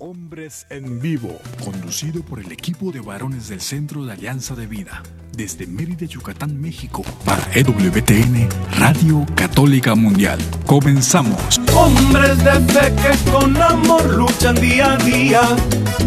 [0.00, 5.02] Hombres en Vivo, conducido por el equipo de varones del Centro de Alianza de Vida,
[5.36, 8.48] desde Mérida, Yucatán, México, para EWTN,
[8.78, 10.38] Radio Católica Mundial.
[10.66, 11.60] Comenzamos.
[11.74, 15.40] Hombres de fe que con amor luchan día a día,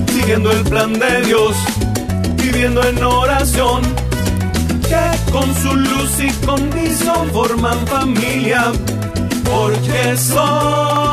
[0.08, 1.58] siguiendo el plan de Dios,
[2.38, 3.82] viviendo en oración,
[4.88, 8.72] que con su luz y condición forman familia,
[9.44, 11.12] porque son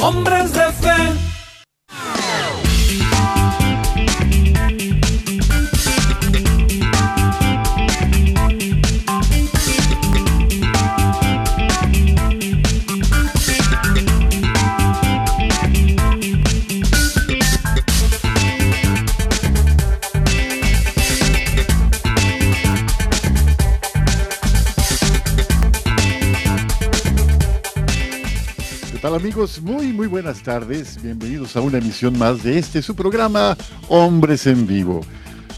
[0.00, 0.65] hombres de
[0.98, 1.25] Amen.
[29.16, 29.62] Amigos?
[29.62, 31.02] Muy, muy buenas tardes.
[31.02, 33.56] Bienvenidos a una emisión más de este, su programa
[33.88, 35.00] Hombres en Vivo.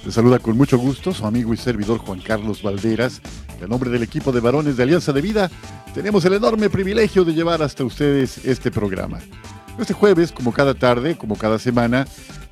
[0.05, 3.21] Les saluda con mucho gusto su amigo y servidor Juan Carlos Valderas.
[3.61, 5.51] En nombre del equipo de varones de Alianza de Vida,
[5.93, 9.19] tenemos el enorme privilegio de llevar hasta ustedes este programa.
[9.77, 12.07] Este jueves, como cada tarde, como cada semana,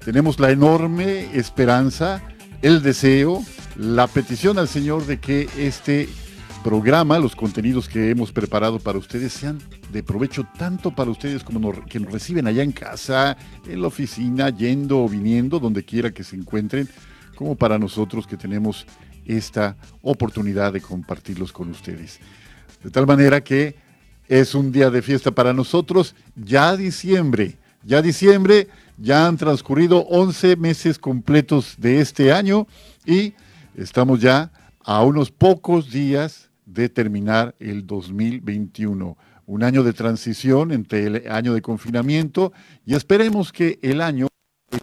[0.04, 2.20] tenemos la enorme esperanza,
[2.62, 3.44] el deseo,
[3.76, 6.08] la petición al Señor de que este
[6.64, 9.60] programa, los contenidos que hemos preparado para ustedes sean
[9.92, 14.50] de provecho tanto para ustedes como que nos reciben allá en casa, en la oficina,
[14.50, 16.88] yendo o viniendo, donde quiera que se encuentren,
[17.34, 18.86] como para nosotros que tenemos
[19.26, 22.20] esta oportunidad de compartirlos con ustedes.
[22.82, 23.76] De tal manera que
[24.28, 30.56] es un día de fiesta para nosotros, ya diciembre, ya diciembre, ya han transcurrido 11
[30.56, 32.66] meses completos de este año
[33.04, 33.34] y
[33.76, 39.16] estamos ya a unos pocos días de terminar el 2021.
[39.46, 42.52] Un año de transición entre el año de confinamiento
[42.84, 44.28] y esperemos que el año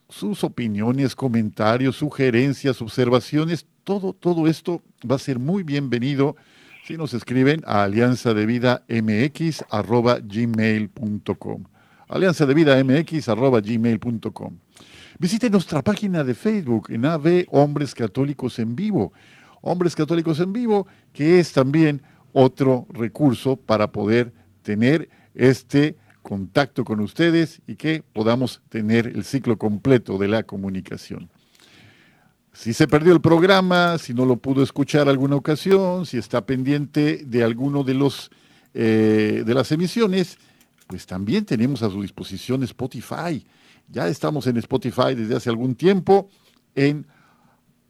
[0.09, 6.37] sus opiniones, comentarios, sugerencias, observaciones, todo, todo esto va a ser muy bienvenido
[6.85, 9.65] si nos escriben a alianza de mx
[12.09, 14.64] alianza de vida mx arroba gmail.com.
[15.19, 19.13] Visite nuestra página de Facebook en AV Hombres Católicos en Vivo.
[19.61, 22.03] Hombres Católicos en Vivo, que es también
[22.33, 24.33] otro recurso para poder
[24.63, 31.31] tener este contacto con ustedes y que podamos tener el ciclo completo de la comunicación.
[32.53, 37.23] Si se perdió el programa, si no lo pudo escuchar alguna ocasión, si está pendiente
[37.25, 38.31] de alguno de los
[38.75, 40.39] eh, de las emisiones,
[40.89, 43.45] pues también tenemos a su disposición Spotify.
[43.89, 46.29] Ya estamos en Spotify desde hace algún tiempo
[46.75, 47.07] en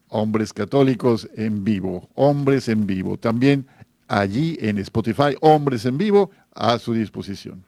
[0.09, 3.17] Hombres Católicos en Vivo, Hombres en Vivo.
[3.17, 3.67] También
[4.09, 7.65] allí en Spotify, Hombres en Vivo, a su disposición.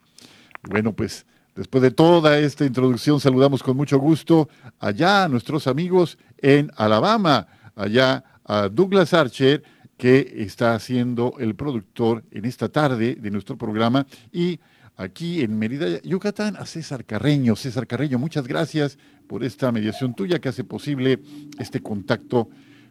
[0.69, 4.49] Bueno, pues después de toda esta introducción, saludamos con mucho gusto
[4.79, 9.63] allá a nuestros amigos en Alabama, allá a Douglas Archer,
[9.97, 14.61] que está siendo el productor en esta tarde de nuestro programa, y
[14.97, 17.55] aquí en Mérida, Yucatán, a César Carreño.
[17.57, 21.21] César Carreño, muchas gracias por esta mediación tuya que hace posible
[21.59, 22.49] este contacto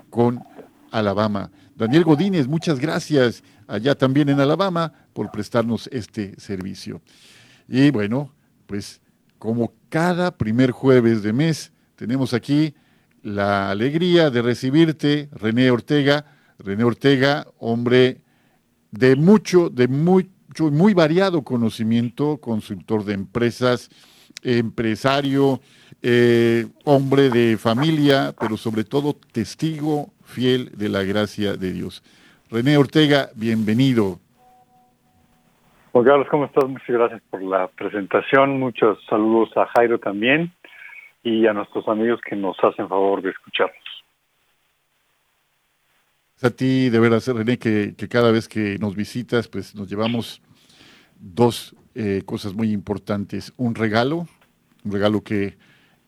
[0.09, 0.43] con
[0.91, 1.51] Alabama.
[1.75, 7.01] Daniel Godínez, muchas gracias allá también en Alabama por prestarnos este servicio.
[7.67, 8.33] Y bueno,
[8.67, 9.01] pues
[9.39, 12.75] como cada primer jueves de mes, tenemos aquí
[13.21, 16.25] la alegría de recibirte, René Ortega.
[16.57, 18.21] René Ortega, hombre
[18.91, 20.29] de mucho, de muy
[20.63, 23.89] muy variado conocimiento, consultor de empresas,
[24.43, 25.59] empresario,
[26.01, 32.03] eh, hombre de familia, pero sobre todo testigo fiel de la gracia de Dios.
[32.49, 34.19] René Ortega, bienvenido.
[35.91, 36.67] Juan Carlos, ¿cómo estás?
[36.67, 38.59] Muchas gracias por la presentación.
[38.59, 40.51] Muchos saludos a Jairo también
[41.23, 43.84] y a nuestros amigos que nos hacen favor de escucharnos.
[46.41, 50.41] A ti, de veras, René, que, que cada vez que nos visitas, pues nos llevamos
[51.19, 53.53] dos eh, cosas muy importantes.
[53.57, 54.27] Un regalo,
[54.83, 55.57] un regalo que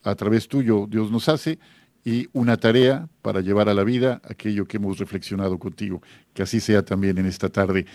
[0.04, 1.60] a través tuyo Dios nos hace,
[2.04, 6.02] y una tarea para llevar a la vida aquello que hemos reflexionado contigo.
[6.34, 7.86] Que así sea también en esta tarde.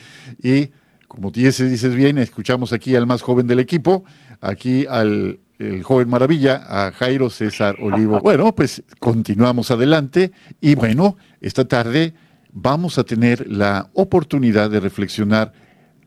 [0.43, 0.71] Y
[1.09, 4.05] como dices, dices bien, escuchamos aquí al más joven del equipo,
[4.41, 8.21] aquí al el joven maravilla, a Jairo César Olivo.
[8.21, 12.15] Bueno, pues continuamos adelante y bueno, esta tarde
[12.53, 15.53] vamos a tener la oportunidad de reflexionar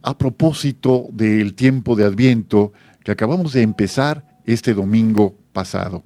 [0.01, 6.03] a propósito del tiempo de Adviento que acabamos de empezar este domingo pasado.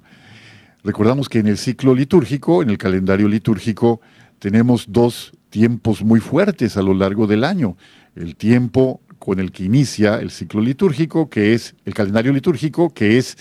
[0.82, 4.00] Recordamos que en el ciclo litúrgico, en el calendario litúrgico,
[4.38, 7.76] tenemos dos tiempos muy fuertes a lo largo del año.
[8.14, 13.18] El tiempo con el que inicia el ciclo litúrgico, que es el calendario litúrgico, que
[13.18, 13.36] es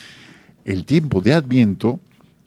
[0.65, 2.01] el tiempo de Adviento,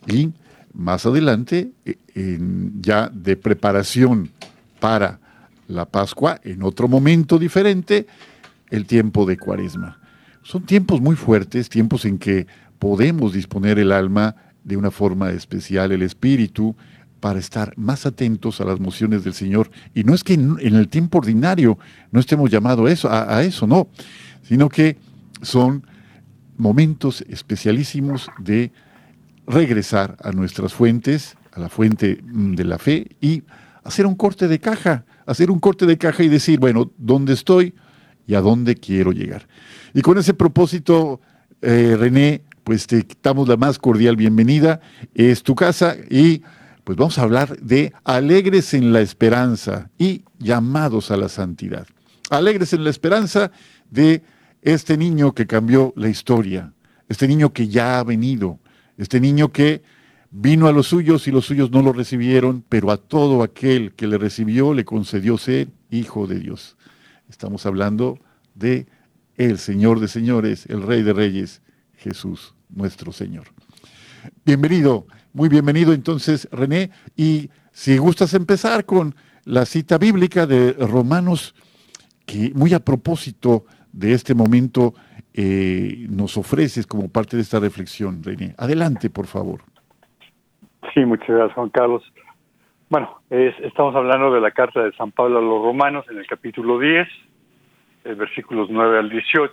[0.06, 0.31] y
[0.75, 2.38] más adelante, eh,
[2.81, 4.31] ya de preparación
[4.79, 5.19] para
[5.67, 8.06] la Pascua, en otro momento diferente,
[8.70, 9.99] el tiempo de Cuaresma.
[10.43, 12.46] Son tiempos muy fuertes, tiempos en que
[12.79, 16.76] podemos disponer el alma de una forma especial, el espíritu,
[17.22, 19.70] para estar más atentos a las mociones del Señor.
[19.94, 21.78] Y no es que en, el tiempo ordinario
[22.10, 23.86] no estemos llamados a eso, a eso, no,
[24.42, 24.96] sino que
[25.40, 25.86] son
[26.56, 28.72] momentos especialísimos de
[29.46, 33.44] regresar a nuestras fuentes, a la fuente mm, de la fe y
[33.84, 37.72] hacer un corte de caja, hacer un corte de caja y decir, bueno, ¿dónde estoy
[38.26, 39.46] y a dónde quiero llegar?
[39.94, 41.20] Y con ese propósito,
[41.60, 44.80] eh, René, pues te damos la más cordial bienvenida.
[45.14, 46.42] Es tu casa y
[46.84, 51.87] pues vamos a hablar de alegres en la esperanza y llamados a la santidad.
[52.31, 53.50] Alegres en la esperanza
[53.90, 54.23] de
[54.62, 56.73] este niño que cambió la historia,
[57.08, 58.58] este niño que ya ha venido,
[58.96, 59.82] este niño que
[60.34, 64.06] Vino a los suyos y los suyos no lo recibieron, pero a todo aquel que
[64.06, 66.79] le recibió le concedió ser hijo de Dios.
[67.29, 68.19] Estamos hablando
[68.55, 68.87] de
[69.37, 71.61] el Señor de señores, el Rey de reyes,
[71.96, 73.44] Jesús, nuestro Señor.
[74.46, 79.14] Bienvenido, muy bienvenido entonces René, y si gustas empezar con
[79.44, 81.55] la cita bíblica de Romanos,
[82.26, 84.94] que muy a propósito de este momento
[85.34, 88.55] eh, nos ofreces como parte de esta reflexión, René.
[88.58, 89.62] Adelante, por favor.
[90.93, 92.02] Sí, muchas gracias, Juan Carlos.
[92.90, 96.79] Bueno, estamos hablando de la carta de San Pablo a los romanos en el capítulo
[96.79, 97.08] 10,
[98.19, 99.52] versículos 9 al 18.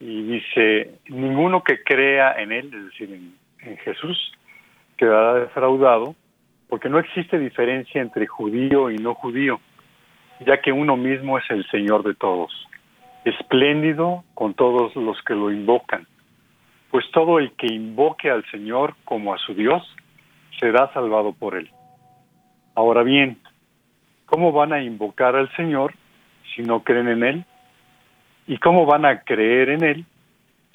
[0.00, 4.32] Y dice, ninguno que crea en Él, es decir, en Jesús,
[5.02, 6.14] quedará defraudado,
[6.68, 9.58] porque no existe diferencia entre judío y no judío,
[10.46, 12.52] ya que uno mismo es el Señor de todos,
[13.24, 16.06] espléndido con todos los que lo invocan.
[16.92, 19.82] Pues todo el que invoque al Señor como a su Dios,
[20.60, 21.68] será salvado por él.
[22.76, 23.38] Ahora bien,
[24.26, 25.94] ¿cómo van a invocar al Señor
[26.54, 27.44] si no creen en Él?
[28.46, 30.04] ¿Y cómo van a creer en Él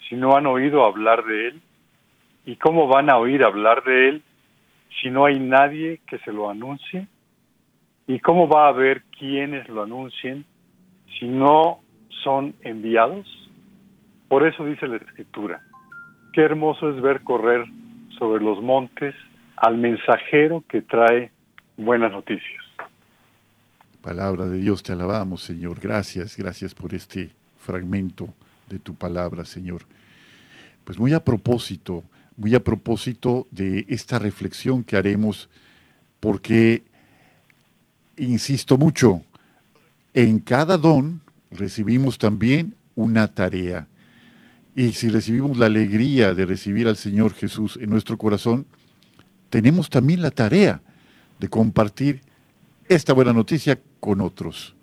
[0.09, 1.61] si no han oído hablar de Él?
[2.47, 4.23] ¿Y cómo van a oír hablar de Él
[5.01, 7.05] si no hay nadie que se lo anuncie?
[8.07, 10.45] ¿Y cómo va a haber quienes lo anuncien
[11.19, 11.81] si no
[12.23, 13.27] son enviados?
[14.29, 15.61] Por eso dice la Escritura,
[16.31, 17.65] qué hermoso es ver correr
[18.17, 19.13] sobre los montes
[19.57, 21.31] al mensajero que trae
[21.75, 22.63] buenas noticias.
[24.01, 25.81] Palabra de Dios, te alabamos, Señor.
[25.81, 28.29] Gracias, gracias por este fragmento
[28.69, 29.81] de tu palabra, Señor.
[30.85, 32.05] Pues muy a propósito,
[32.37, 35.49] muy a propósito de esta reflexión que haremos,
[36.19, 36.83] porque,
[38.15, 39.23] insisto mucho,
[40.13, 43.87] en cada don recibimos también una tarea.
[44.75, 48.67] Y si recibimos la alegría de recibir al Señor Jesús en nuestro corazón,
[49.49, 50.81] tenemos también la tarea
[51.39, 52.21] de compartir
[52.87, 54.75] esta buena noticia con otros.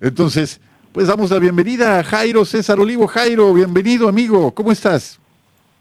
[0.00, 0.60] Entonces,
[0.92, 3.06] pues damos la bienvenida a Jairo César Olivo.
[3.06, 5.21] Jairo, bienvenido amigo, ¿cómo estás?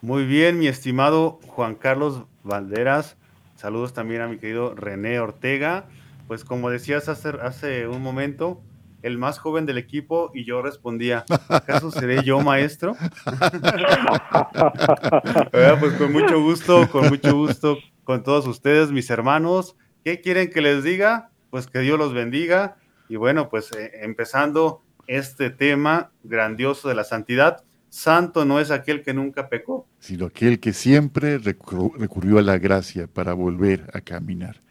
[0.04, 3.18] Muy bien, mi estimado Juan Carlos Valderas.
[3.56, 5.86] Saludos también a mi querido René Ortega.
[6.28, 8.64] Pues como decías hace, un momento,
[9.04, 12.96] el más joven del equipo y yo respondía, ¿acaso seré yo maestro?
[15.52, 19.76] pues con mucho gusto, con mucho gusto con todos ustedes, mis hermanos.
[20.04, 21.30] ¿Qué quieren que les diga?
[21.52, 22.78] Pues que Dios los bendiga.
[23.08, 29.04] Y bueno, pues eh, empezando este tema grandioso de la santidad, santo no es aquel
[29.04, 34.62] que nunca pecó, sino aquel que siempre recurrió a la gracia para volver a caminar.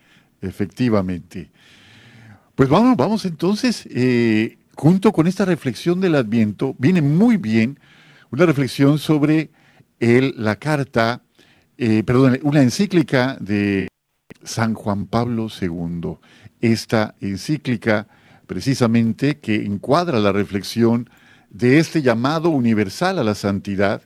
[0.41, 1.51] Efectivamente.
[2.55, 7.79] Pues vamos, vamos entonces, eh, junto con esta reflexión del Adviento, viene muy bien
[8.31, 9.51] una reflexión sobre
[9.99, 11.23] la carta,
[11.77, 13.89] eh, perdón, una encíclica de
[14.43, 16.17] San Juan Pablo II.
[16.63, 18.09] Esta encíclica,
[18.47, 21.11] precisamente, que encuadra la reflexión
[21.51, 24.03] de este llamado universal a la santidad.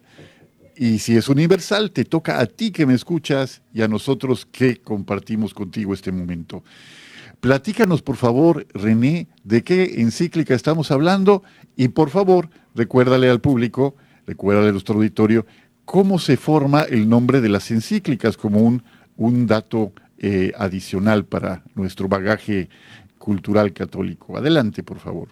[0.76, 4.78] Y si es universal, te toca a ti que me escuchas y a nosotros que
[4.78, 6.64] compartimos contigo este momento.
[7.40, 11.42] Platícanos, por favor, René, de qué encíclica estamos hablando
[11.76, 13.94] y, por favor, recuérdale al público,
[14.26, 15.46] recuérdale a nuestro auditorio,
[15.84, 18.82] cómo se forma el nombre de las encíclicas como un,
[19.16, 22.70] un dato eh, adicional para nuestro bagaje
[23.18, 24.38] cultural católico.
[24.38, 25.28] Adelante, por favor.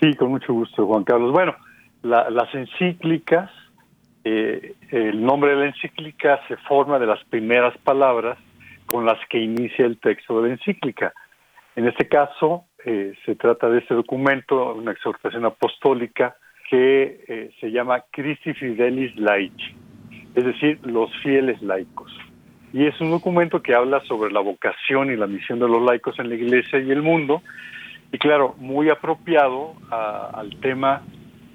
[0.00, 1.30] Sí, con mucho gusto, Juan Carlos.
[1.30, 1.54] Bueno,
[2.02, 3.50] las encíclicas,
[4.24, 8.38] eh, el nombre de la encíclica se forma de las primeras palabras
[8.86, 11.12] con las que inicia el texto de la encíclica.
[11.76, 16.34] En este caso, eh, se trata de este documento, una exhortación apostólica
[16.70, 19.74] que eh, se llama Christi Fidelis Laici,
[20.34, 22.10] es decir, los fieles laicos.
[22.72, 26.18] Y es un documento que habla sobre la vocación y la misión de los laicos
[26.18, 27.42] en la iglesia y el mundo,
[28.12, 31.02] y claro, muy apropiado al tema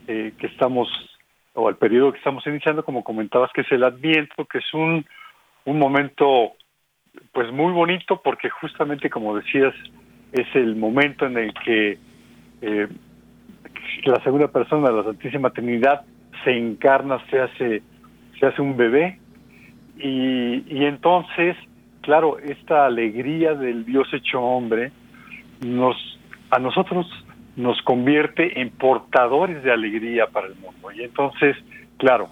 [0.08, 0.88] eh, que estamos,
[1.54, 5.06] o al periodo que estamos iniciando, como comentabas, que es el Adviento, que es un,
[5.66, 6.54] un momento
[7.32, 9.74] pues muy bonito porque justamente como decías,
[10.32, 11.98] es el momento en el que
[12.62, 12.88] eh,
[14.04, 16.06] la segunda persona la Santísima Trinidad
[16.44, 17.84] se encarna, se hace,
[18.40, 19.20] se hace un bebé.
[19.98, 21.56] Y entonces,
[22.02, 24.92] claro, esta alegría del Dios hecho hombre
[25.66, 26.15] nos
[26.52, 27.08] a nosotros
[27.56, 30.92] nos convierte en portadores de alegría para el mundo.
[30.92, 31.56] Y entonces,
[31.98, 32.30] claro,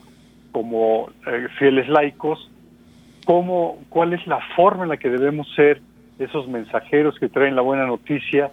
[0.51, 2.49] como eh, fieles laicos,
[3.25, 5.81] ¿cómo, ¿cuál es la forma en la que debemos ser
[6.19, 8.51] esos mensajeros que traen la buena noticia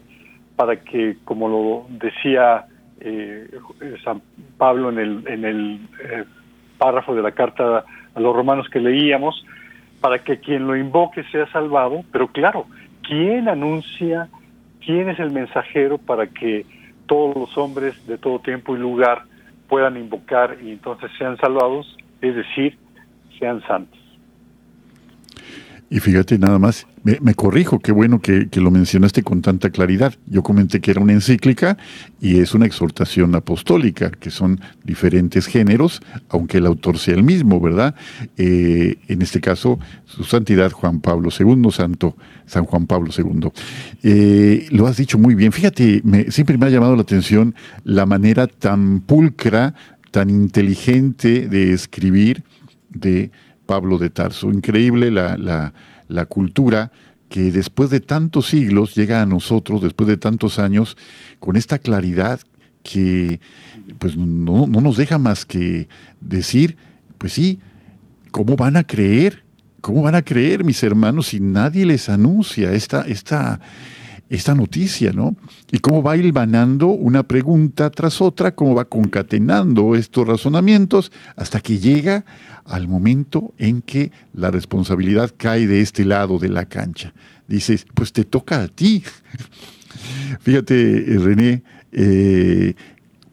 [0.57, 2.67] para que, como lo decía
[3.00, 3.50] eh,
[4.05, 4.23] San
[4.59, 6.25] Pablo en el, en el eh,
[6.79, 9.45] párrafo de la carta a los romanos que leíamos,
[10.00, 12.67] para que quien lo invoque sea salvado, pero claro,
[13.02, 14.29] ¿quién anuncia
[14.85, 16.65] quién es el mensajero para que
[17.07, 19.25] todos los hombres de todo tiempo y lugar
[19.69, 22.79] puedan invocar y entonces sean salvados, es decir,
[23.39, 24.00] sean santos.
[25.93, 30.15] Y fíjate nada más, me, corrijo, qué bueno que, lo mencionaste con tanta claridad.
[30.27, 31.79] Yo comenté que era una encíclica
[32.21, 37.61] y es una exhortación apostólica, que son diferentes géneros, aunque el autor sea el mismo,
[37.61, 37.97] ¿verdad?
[38.37, 42.17] Eh, en este caso, su santidad Juan Pablo II, Santo
[42.47, 43.51] San Juan Pablo II.
[44.05, 45.51] Eh, lo has dicho muy bien.
[45.51, 49.75] Fíjate, siempre me ha llamado la atención la manera tan pulcra,
[50.13, 52.45] tan inteligente de escribir
[52.91, 53.33] de
[53.71, 54.50] Pablo de Tarso.
[54.50, 55.73] Increíble la,
[56.09, 56.91] la, cultura
[57.29, 60.97] que después de tantos siglos llega a nosotros, después de tantos años,
[61.39, 62.41] con esta claridad
[62.83, 63.39] que
[64.00, 65.89] pues no, nos deja más que
[66.21, 66.79] decir,
[67.17, 67.61] pues sí,
[68.33, 69.45] ¿cómo van a creer?
[69.81, 73.61] ¿Cómo van a creer mis hermanos si nadie les anuncia esta, esta,
[74.31, 75.35] esta noticia, ¿no?
[75.73, 81.79] Y cómo va hilvanando una pregunta tras otra, cómo va concatenando estos razonamientos hasta que
[81.79, 82.25] llega
[82.65, 87.13] al momento en que la responsabilidad cae de este lado de la cancha.
[87.49, 89.03] Dices, pues te toca a ti.
[90.41, 92.75] Fíjate, eh, René, eh,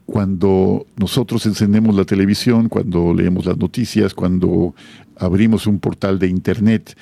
[0.07, 4.73] cuando nosotros encendemos la televisión, cuando leemos las noticias, cuando
[5.15, 6.97] abrimos un portal de internet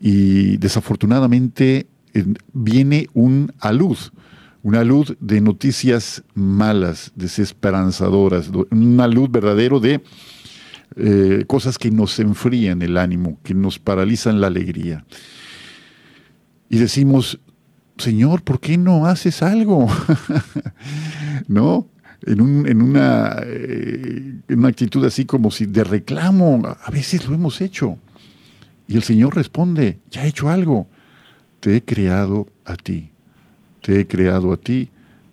[0.00, 1.88] y desafortunadamente
[2.52, 4.12] viene un luz,
[4.62, 10.02] una luz de noticias malas, desesperanzadoras, una luz verdadero de
[10.96, 15.04] eh, cosas que nos enfrían el ánimo, que nos paralizan la alegría.
[16.68, 17.40] Y decimos,
[17.96, 19.88] Señor, ¿por qué no haces algo?
[21.48, 21.88] ¿No?
[22.26, 27.34] En, un, en, una, eh, una actitud así como si de reclamo, a veces lo
[27.34, 27.98] hemos hecho.
[28.88, 30.88] Y el Señor responde, ya he hecho algo,
[31.60, 33.10] te he creado a ti,
[33.82, 34.88] te he creado a ti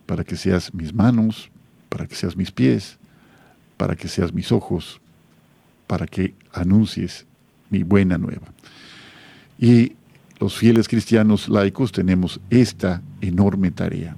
[0.06, 1.50] para que seas mis manos,
[1.90, 2.98] para que seas mis pies,
[3.78, 5.02] para que seas mis ojos,
[5.88, 7.26] para que anuncies
[7.70, 8.48] mi buena nueva.
[9.58, 9.94] Y
[10.40, 14.16] los fieles cristianos laicos tenemos esta enorme tarea.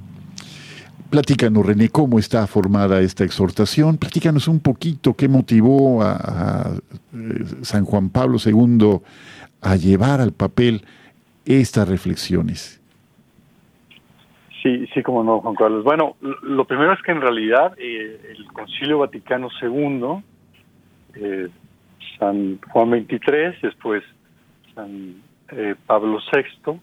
[1.10, 3.98] Platícanos, René, cómo está formada esta exhortación.
[3.98, 6.72] Platícanos un poquito qué motivó a,
[7.14, 9.00] eh, San Juan Pablo II
[9.62, 10.84] a llevar al papel
[11.50, 12.82] estas reflexiones.
[14.62, 15.84] Sí, sí, como no, Juan Carlos.
[15.84, 20.22] Bueno, lo primero es que en realidad eh, el Concilio Vaticano II
[21.16, 21.48] eh,
[22.18, 24.04] San Juan XXIII, después
[24.76, 25.16] San
[25.52, 26.80] eh, Pablo VI,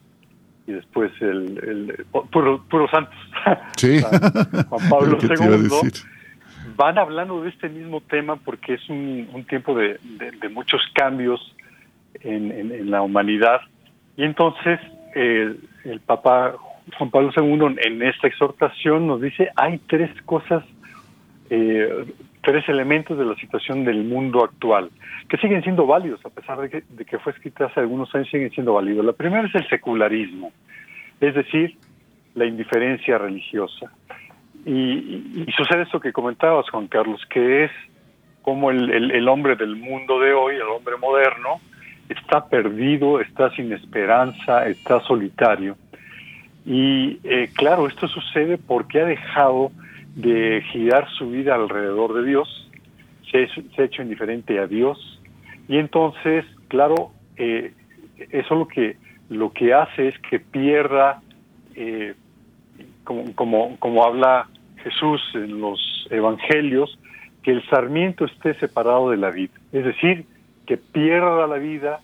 [0.67, 3.15] y después el, el puro, santos,
[3.77, 4.01] sí.
[4.01, 5.91] Juan Pablo II,
[6.77, 9.99] van hablando de este mismo tema porque es un, tiempo de,
[10.51, 11.41] muchos cambios
[12.21, 13.61] en, la humanidad.
[14.17, 14.81] Y entonces
[15.15, 16.57] el Papa
[16.97, 20.65] Juan Pablo II en esta exhortación nos dice hay tres cosas,
[21.51, 22.05] eh,
[22.43, 24.91] tres elementos de la situación del mundo actual
[25.29, 28.75] que siguen siendo válidos, a pesar de que, fue escrita hace algunos años, siguen siendo
[28.75, 29.05] válidos.
[29.05, 30.53] La primera es el secularismo,
[31.21, 31.77] es decir,
[32.35, 33.91] la indiferencia religiosa.
[34.65, 37.71] Y, sucede esto que comentabas, Juan Carlos, que es
[38.43, 41.61] como el, hombre del mundo de hoy, el hombre moderno,
[42.09, 45.77] está perdido, está sin esperanza, está solitario.
[46.65, 49.71] Y eh, claro, esto sucede porque ha dejado
[50.15, 52.71] de girar su vida alrededor de Dios,
[53.31, 53.49] se,
[53.79, 55.21] ha hecho indiferente a Dios,
[55.69, 57.73] y entonces, claro, eh,
[58.31, 58.97] eso lo que,
[59.29, 61.21] lo que hace es que pierda,
[61.75, 62.15] eh,
[63.05, 64.49] como, como, como habla
[64.83, 66.99] Jesús en los evangelios,
[67.43, 69.53] que el sarmiento esté separado de la vida.
[69.73, 70.27] Es decir,
[70.67, 72.01] que pierda la vida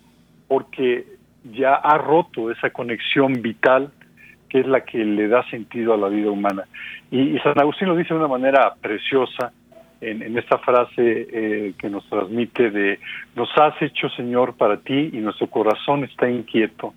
[0.49, 1.07] porque
[1.45, 3.91] ya ha roto esa conexión vital
[4.49, 6.65] que es la que le da sentido a la vida humana.
[7.11, 9.51] Y, San Agustín lo dice de una manera preciosa
[10.03, 12.99] en, esta frase eh, que nos transmite de,
[13.35, 16.93] nos has hecho Señor para ti y nuestro corazón está inquieto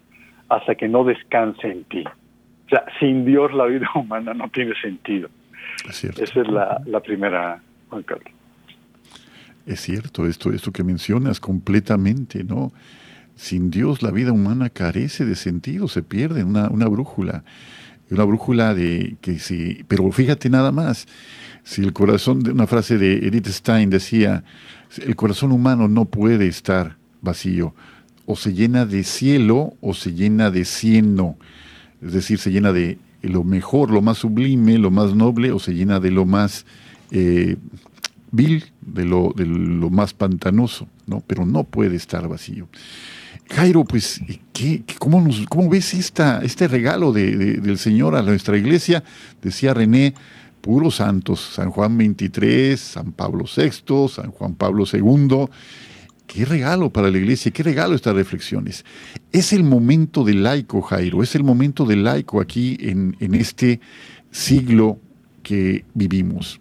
[0.50, 2.04] hasta que no descanse en ti.
[2.66, 5.30] O sea, sin Dios la vida humana no tiene sentido.
[5.88, 8.34] Esa es la, primera, Juan Carlos.
[9.66, 12.72] Es cierto, esto, esto que mencionas completamente, ¿no?
[13.36, 17.44] Sin Dios la vida humana carece de sentido, se pierde una, una brújula.
[18.12, 21.08] Una brújula de que sí, pero fíjate nada más,
[21.64, 24.44] si el corazón, de una frase de Edith Stein decía,
[25.04, 27.74] el corazón humano no puede estar vacío,
[28.28, 31.38] o se llena de cielo o se llena de cieno,
[32.02, 35.74] es decir, se llena de lo mejor, lo más sublime, lo más noble, o se
[35.74, 36.68] llena de lo más
[37.10, 37.58] eh,
[38.32, 41.22] vil, de lo, de lo más pantanoso, ¿no?
[41.26, 42.68] Pero no puede estar vacío.
[43.50, 44.22] Jairo, pues,
[44.54, 49.04] ¿qué, cómo, nos, ¿cómo ves esta, este regalo del Señor a nuestra iglesia?
[49.42, 50.16] Decía René,
[50.62, 55.46] puros santos, San Juan 23, San Pablo VI, San Juan Pablo II.
[56.26, 58.84] Qué regalo para la iglesia, qué regalo estas reflexiones.
[59.32, 63.80] Es el momento del laico, Jairo, es el momento del laico aquí en, en este
[64.32, 65.00] siglo
[65.44, 66.60] que vivimos.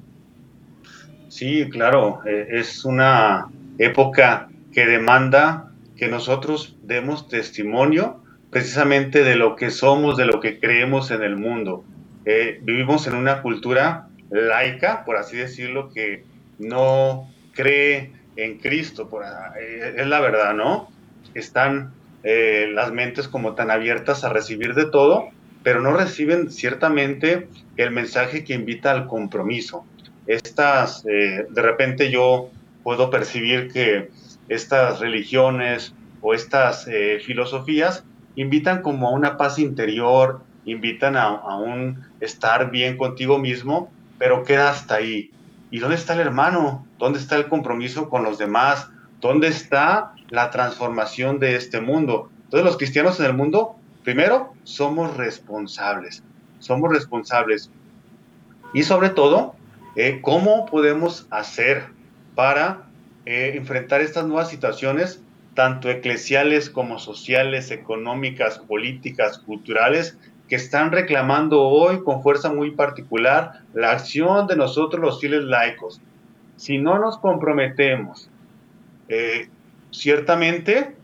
[1.34, 9.56] Sí, claro, eh, es una época que demanda que nosotros demos testimonio precisamente de lo
[9.56, 11.84] que somos, de lo que creemos en el mundo.
[12.24, 16.22] Eh, vivimos en una cultura laica, por así decirlo, que
[16.60, 20.88] no cree en Cristo, por, eh, es la verdad, ¿no?
[21.34, 25.30] Están las mentes como tan abiertas a recibir de todo,
[25.64, 29.84] pero no reciben ciertamente el mensaje que invita al compromiso.
[30.26, 32.50] Estas, de repente yo
[32.82, 34.10] puedo percibir que
[34.48, 36.88] estas religiones o estas
[37.24, 38.04] filosofías
[38.36, 44.70] invitan como a una paz interior, invitan a, un estar bien contigo mismo, pero queda
[44.70, 45.30] hasta ahí.
[45.70, 46.86] ¿Y dónde está el hermano?
[46.98, 48.88] ¿Dónde está el compromiso con los demás?
[49.20, 52.30] ¿Dónde está la transformación de este mundo?
[52.44, 56.22] Entonces los cristianos en el mundo, primero, somos responsables.
[56.60, 57.70] Somos responsables.
[58.72, 59.54] Y sobre todo,
[59.96, 61.84] eh, ¿cómo podemos hacer
[62.34, 62.82] para
[63.26, 65.22] eh, enfrentar estas nuevas situaciones,
[65.54, 73.62] tanto eclesiales como sociales, económicas, políticas, culturales, que están reclamando hoy con fuerza muy particular
[73.72, 76.00] la acción de nosotros los fieles laicos.
[76.56, 78.28] Si no nos comprometemos,
[79.08, 79.48] eh,
[79.90, 80.94] ciertamente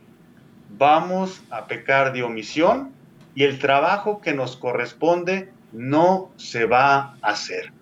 [0.76, 2.92] vamos a pecar de omisión
[3.35, 7.72] y el trabajo que nos corresponde no se va a hacer.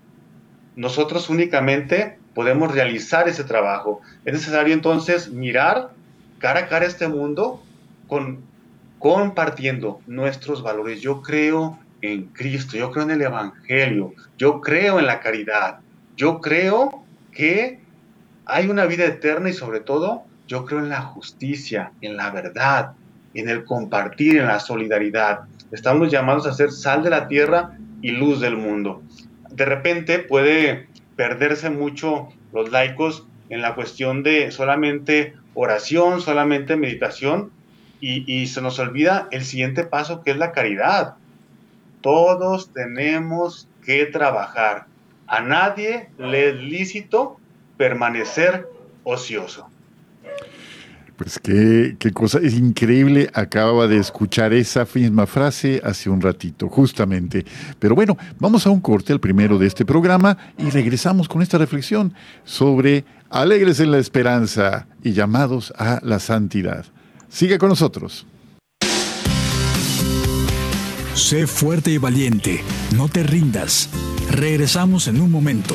[0.78, 4.00] Nosotros únicamente podemos realizar ese trabajo.
[4.24, 5.90] Es necesario entonces mirar
[6.38, 7.60] cara a cara este mundo
[8.06, 8.44] con
[9.00, 11.00] compartiendo nuestros valores.
[11.00, 15.80] Yo creo en Cristo, yo creo en el Evangelio, yo creo en la caridad,
[16.16, 17.80] yo creo que
[18.46, 22.92] hay una vida eterna y sobre todo yo creo en la justicia, en la verdad,
[23.34, 25.40] en el compartir, en la solidaridad.
[25.72, 29.02] Estamos llamados a ser sal de la tierra y luz del mundo.
[29.58, 37.50] De repente puede perderse mucho los laicos en la cuestión de solamente oración, solamente meditación,
[38.00, 41.16] y, se nos olvida el siguiente paso que es la caridad.
[42.00, 44.86] Todos tenemos que trabajar.
[45.26, 47.40] A nadie le es lícito
[47.76, 48.68] permanecer
[49.02, 49.68] ocioso.
[51.18, 56.68] Pues qué, qué cosa, es increíble, acababa de escuchar esa misma frase hace un ratito,
[56.68, 57.44] justamente.
[57.80, 61.58] Pero bueno, vamos a un corte, al primero de este programa, y regresamos con esta
[61.58, 66.86] reflexión sobre alegres en la esperanza y llamados a la santidad.
[67.28, 68.24] Sigue con nosotros.
[71.14, 72.62] Sé fuerte y valiente,
[72.94, 73.90] no te rindas.
[74.30, 75.74] Regresamos en un momento.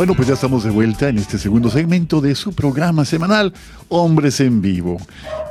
[0.00, 3.52] Bueno, pues ya estamos de vuelta en este segundo segmento de su programa semanal
[3.90, 4.96] Hombres en Vivo.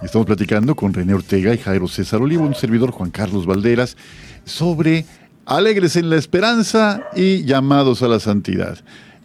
[0.02, 3.96] Estamos platicando con René Ortega y Jairo César Olivo, un servidor Juan Carlos Valderas,
[4.46, 5.06] sobre
[5.46, 8.80] alegres en la esperanza y llamados a la santidad.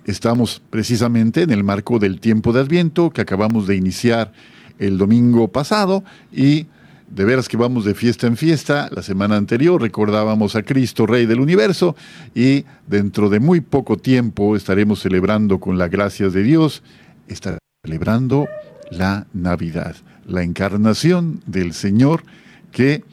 [0.05, 4.31] Estamos precisamente en el marco del tiempo de Adviento que acabamos de iniciar
[4.79, 6.67] el domingo pasado y
[7.09, 8.89] de veras que vamos de fiesta en fiesta.
[8.93, 11.97] La semana anterior recordábamos a Cristo, Rey del Universo,
[12.35, 16.83] y dentro de muy poco tiempo estaremos celebrando con la gracia de Dios,
[17.29, 18.49] estaremos celebrando
[18.91, 22.25] la Navidad, la encarnación del Señor
[22.73, 23.05] que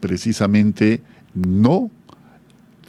[0.00, 1.02] precisamente
[1.34, 1.90] no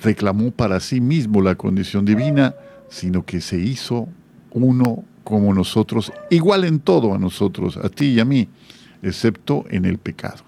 [0.01, 2.55] reclamó para sí mismo la condición divina,
[2.89, 4.07] sino que se hizo
[4.51, 8.47] uno como nosotros, igual en todo a nosotros, a ti y a mí,
[9.03, 10.43] excepto en el pecado.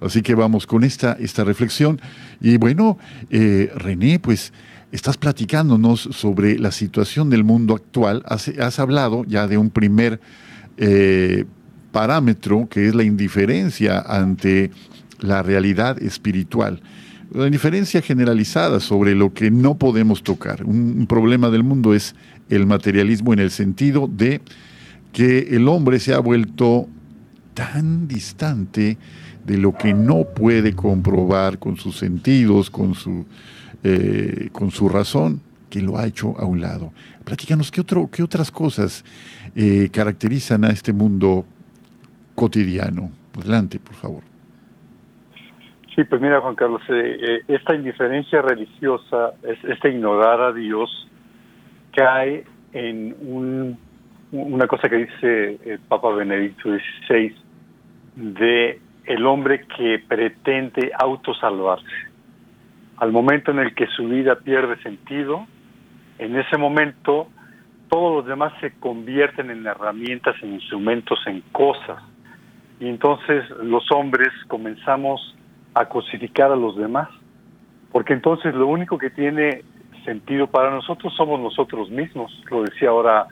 [0.00, 2.00] Así que vamos con esta, esta reflexión.
[2.40, 2.98] Y bueno,
[3.30, 4.52] eh, René, pues
[4.92, 8.22] estás platicándonos sobre la situación del mundo actual.
[8.26, 10.20] Has, hablado ya de un primer
[10.76, 11.44] eh,
[11.90, 14.70] parámetro que es la indiferencia ante
[15.20, 16.80] la realidad espiritual.
[17.32, 20.64] La indiferencia generalizada sobre lo que no podemos tocar.
[20.64, 22.14] Un problema del mundo es
[22.48, 24.40] el materialismo en el sentido de
[25.12, 26.88] que el hombre se ha vuelto
[27.58, 28.96] tan distante
[29.44, 33.26] de lo que no puede comprobar con sus sentidos, con su,
[33.82, 36.92] eh, con su razón, que lo ha hecho a un lado.
[37.24, 39.04] Platícanos, ¿qué, otro, qué otras cosas
[39.56, 41.44] eh, caracterizan a este mundo
[42.36, 43.10] cotidiano?
[43.36, 44.22] Adelante, por favor.
[45.96, 49.32] Sí, pues mira, Juan Carlos, eh, esta indiferencia religiosa,
[49.68, 51.08] este ignorar a Dios,
[51.92, 53.76] cae en un,
[54.30, 57.47] una cosa que dice el Papa Benedicto XVI,
[58.18, 61.86] de el hombre que pretende autosalvarse.
[62.96, 65.46] Al momento en el que su vida pierde sentido,
[66.18, 67.28] en ese momento
[67.88, 72.02] todos los demás se convierten en herramientas, en instrumentos, en cosas.
[72.80, 75.36] Y entonces los hombres comenzamos
[75.74, 77.08] a cosificar a los demás,
[77.92, 79.62] porque entonces lo único que tiene
[80.04, 82.32] sentido para nosotros somos nosotros mismos.
[82.50, 83.28] Lo decía ahora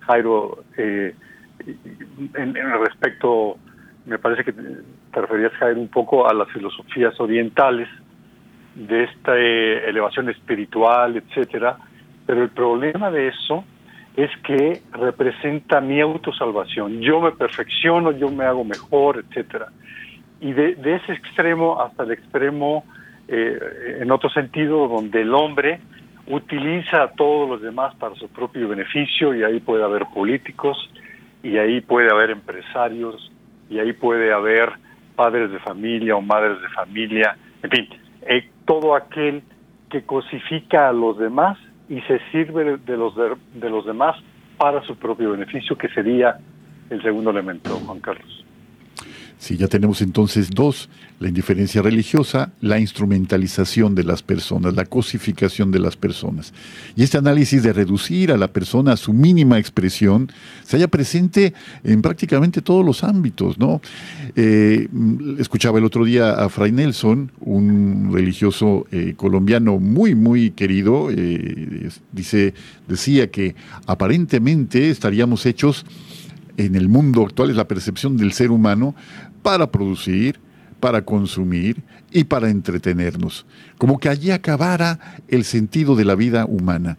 [0.00, 1.14] Jairo eh,
[2.34, 3.58] en, en respecto
[4.06, 7.88] me parece que te referías, Jair, un poco a las filosofías orientales
[8.74, 11.78] de esta eh, elevación espiritual, etcétera,
[12.26, 13.64] pero el problema de eso
[14.16, 17.00] es que representa mi autosalvación.
[17.00, 19.68] Yo me perfecciono, yo me hago mejor, etcétera.
[20.40, 22.84] Y de, ese extremo hasta el extremo,
[23.28, 25.80] eh, en otro sentido, donde el hombre
[26.26, 30.76] utiliza a todos los demás para su propio beneficio, y ahí puede haber políticos,
[31.42, 33.32] y ahí puede haber empresarios,
[33.70, 34.72] y ahí puede haber
[35.16, 37.88] padres de familia o madres de familia, en fin,
[38.22, 39.42] eh, todo aquel
[39.90, 44.16] que cosifica a los demás y se sirve de los de, los demás
[44.58, 46.38] para su propio beneficio, que sería
[46.90, 48.43] el segundo elemento, Juan Carlos.
[49.38, 50.88] Sí, ya tenemos entonces dos,
[51.20, 56.54] la indiferencia religiosa, la instrumentalización de las personas, la cosificación de las personas.
[56.96, 60.30] Y este análisis de reducir a la persona a su mínima expresión
[60.64, 63.80] se halla presente en prácticamente todos los ámbitos, ¿no?
[64.34, 64.88] Eh,
[65.38, 71.90] escuchaba el otro día a Fray Nelson, un religioso eh, colombiano muy, muy querido, eh,
[72.12, 72.54] dice,
[72.88, 73.54] decía que
[73.86, 75.84] aparentemente estaríamos hechos
[76.56, 78.94] en el mundo actual es la percepción del ser humano
[79.42, 80.38] para producir,
[80.80, 83.46] para consumir y para entretenernos.
[83.78, 86.98] Como que allí acabara el sentido de la vida humana.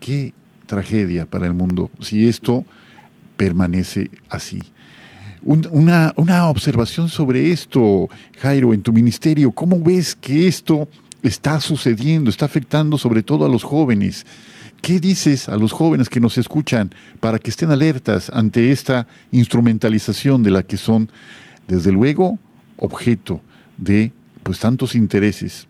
[0.00, 0.32] Qué
[0.66, 2.64] tragedia para el mundo si esto
[3.36, 4.62] permanece así.
[5.42, 8.08] una, una observación sobre esto,
[8.38, 9.52] Jairo, en tu ministerio.
[9.52, 10.88] ¿Cómo ves que esto
[11.22, 14.24] está sucediendo, está afectando sobre todo a los jóvenes?
[14.84, 20.42] ¿Qué dices a los jóvenes que nos escuchan para que estén alertas ante esta instrumentalización
[20.42, 21.10] de la que son,
[21.66, 22.38] desde luego,
[22.76, 23.40] objeto
[23.78, 25.66] de pues tantos intereses?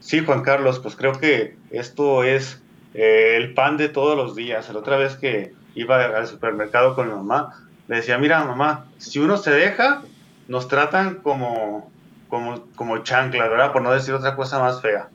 [0.00, 2.60] Sí, Juan Carlos, pues creo que esto es
[2.94, 4.68] eh, el pan de todos los días.
[4.72, 9.20] La otra vez que iba al supermercado con mi mamá, le decía, mira mamá, si
[9.20, 10.02] uno se deja,
[10.48, 11.88] nos tratan como,
[12.26, 13.70] como, como chancla, ¿verdad?
[13.72, 15.08] Por no decir otra cosa más fea.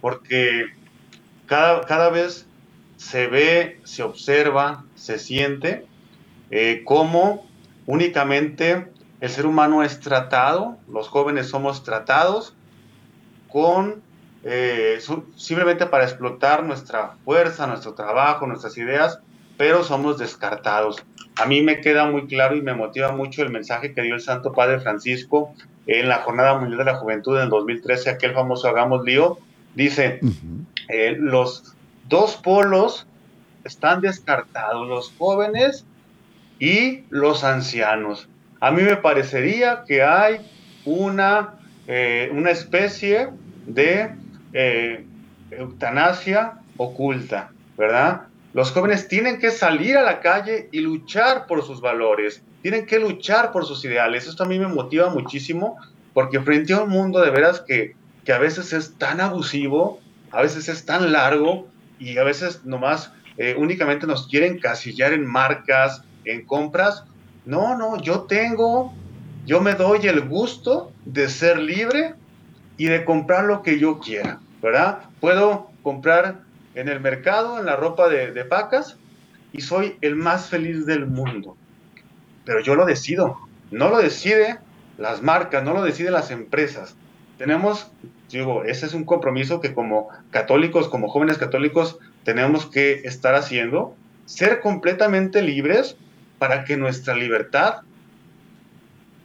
[0.00, 0.68] Porque
[1.44, 2.46] cada, cada vez
[3.02, 5.84] se ve, se observa, se siente
[6.50, 7.44] eh, cómo
[7.86, 8.86] únicamente
[9.20, 12.54] el ser humano es tratado, los jóvenes somos tratados
[13.48, 14.02] con
[14.44, 15.00] eh,
[15.34, 19.18] simplemente para explotar nuestra fuerza, nuestro trabajo, nuestras ideas,
[19.56, 21.04] pero somos descartados.
[21.36, 24.20] A mí me queda muy claro y me motiva mucho el mensaje que dio el
[24.20, 25.52] Santo Padre Francisco
[25.88, 29.38] en la Jornada Mundial de la Juventud en 2013, aquel famoso Hagamos Lío.
[29.74, 30.20] Dice,
[30.88, 31.74] eh, los
[32.08, 33.06] dos polos
[33.64, 35.84] están descartados, los jóvenes
[36.58, 38.28] y los ancianos.
[38.60, 40.40] A mí me parecería que hay
[40.84, 41.54] una,
[41.86, 43.30] eh, una especie
[43.66, 44.14] de
[44.52, 45.04] eh,
[45.50, 48.22] eutanasia oculta, ¿verdad?
[48.54, 52.98] Los jóvenes tienen que salir a la calle y luchar por sus valores, tienen que
[52.98, 54.26] luchar por sus ideales.
[54.26, 55.78] Esto a mí me motiva muchísimo
[56.12, 60.42] porque frente a un mundo de veras que, que a veces es tan abusivo, a
[60.42, 61.71] veces es tan largo,
[62.02, 67.04] y a veces nomás eh, únicamente nos quieren casillar en marcas, en compras.
[67.44, 68.92] No, no, yo tengo,
[69.46, 72.14] yo me doy el gusto de ser libre
[72.76, 75.04] y de comprar lo que yo quiera, ¿verdad?
[75.20, 76.40] Puedo comprar
[76.74, 78.96] en el mercado, en la ropa de, de pacas,
[79.52, 81.56] y soy el más feliz del mundo.
[82.44, 83.38] Pero yo lo decido,
[83.70, 84.58] no lo decide
[84.98, 86.96] las marcas, no lo deciden las empresas.
[87.38, 87.90] Tenemos
[88.32, 93.94] digo, ese es un compromiso que como católicos, como jóvenes católicos, tenemos que estar haciendo,
[94.26, 95.96] ser completamente libres
[96.38, 97.82] para que nuestra libertad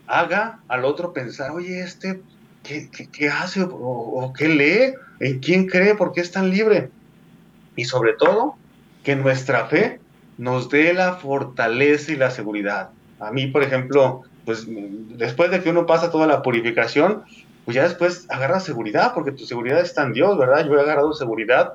[0.06, 2.20] haga al otro pensar, oye, este,
[2.62, 4.94] ¿qué, hace o, qué lee?
[5.20, 5.94] ¿En quién cree?
[5.94, 6.90] ¿Por qué es tan libre?
[7.76, 8.56] Y sobre todo,
[9.04, 10.00] que nuestra fe
[10.36, 12.90] nos dé la fortaleza y la seguridad.
[13.20, 17.24] A mí, por ejemplo, pues después de que uno pasa toda la purificación,
[17.68, 20.66] pues ya después agarras seguridad, porque tu seguridad está en Dios, ¿verdad?
[20.66, 21.74] Yo he agarrado seguridad.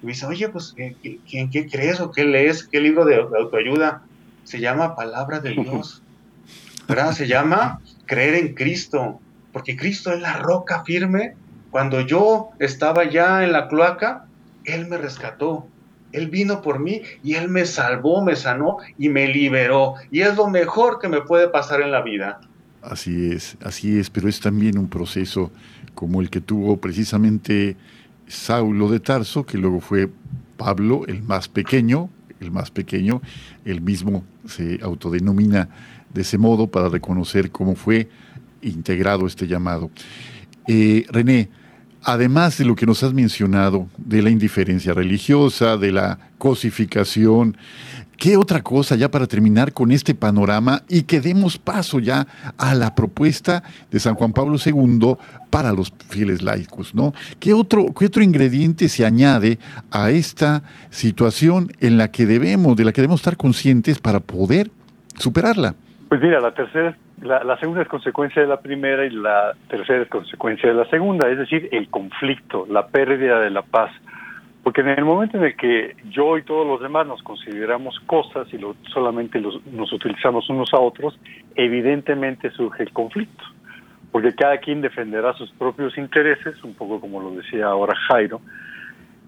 [0.00, 2.64] Y me dice, oye, pues, ¿en qué, crees o qué lees?
[2.66, 4.04] ¿Qué libro de, autoayuda?
[4.44, 6.02] Se llama Palabra de Dios,
[6.88, 7.12] ¿verdad?
[7.12, 9.20] Se llama Creer en Cristo,
[9.52, 11.36] porque Cristo es la roca firme.
[11.70, 14.24] Cuando yo estaba ya en la cloaca,
[14.64, 15.68] Él me rescató.
[16.12, 19.96] Él vino por mí y Él me salvó, me sanó y me liberó.
[20.10, 22.40] Y es lo mejor que me puede pasar en la vida.
[22.84, 25.50] Así es, así es, pero es también un proceso
[25.94, 27.76] como el que tuvo precisamente
[28.26, 30.10] Saulo de Tarso, que luego fue
[30.58, 33.22] Pablo, el más pequeño, el más pequeño,
[33.64, 35.68] él mismo se autodenomina
[36.12, 38.08] de ese modo para reconocer cómo fue
[38.60, 39.90] integrado este llamado.
[40.66, 41.48] Eh, René,
[42.02, 47.56] además de lo que nos has mencionado, de la indiferencia religiosa, de la cosificación,
[48.24, 52.24] ¿Qué otra cosa ya para terminar con este panorama y que demos paso ya
[52.56, 55.16] a la propuesta de San Juan Pablo II
[55.50, 57.12] para los fieles laicos, ¿no?
[57.38, 59.58] ¿Qué otro, qué otro ingrediente se añade
[59.90, 64.70] a esta situación en la que debemos, de la que debemos estar conscientes para poder
[65.18, 65.74] superarla?
[66.08, 70.02] Pues mira, la tercera, la, la segunda es consecuencia de la primera y la tercera
[70.02, 73.90] es consecuencia de la segunda, es decir, el conflicto, la pérdida de la paz
[74.64, 78.48] porque en el momento en el que yo y todos los demás nos consideramos cosas
[78.50, 78.58] y
[78.90, 81.20] solamente nos utilizamos unos a otros,
[81.54, 83.44] evidentemente surge el conflicto.
[84.10, 88.40] Porque cada quien defenderá sus propios intereses, un poco como lo decía ahora Jairo,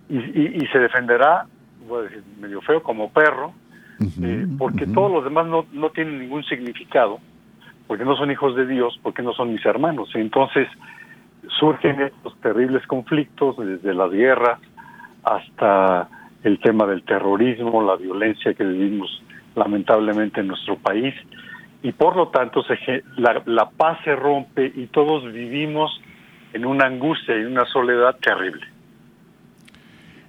[0.09, 1.47] y, se defenderá,
[1.87, 3.53] voy a decir medio feo, como perro,
[4.23, 7.19] eh, porque todos los demás no, no tienen ningún significado,
[7.87, 10.09] porque no son hijos de Dios, porque no son mis hermanos.
[10.15, 10.67] Entonces
[11.59, 14.61] surgen estos terribles conflictos, desde las guerras
[15.27, 16.09] hasta
[16.45, 19.23] el tema del terrorismo, la violencia que vivimos
[19.57, 21.15] lamentablemente en nuestro país,
[21.83, 25.91] y por lo tanto se, la, la paz se rompe y todos vivimos
[26.53, 28.65] en una angustia y una soledad terrible.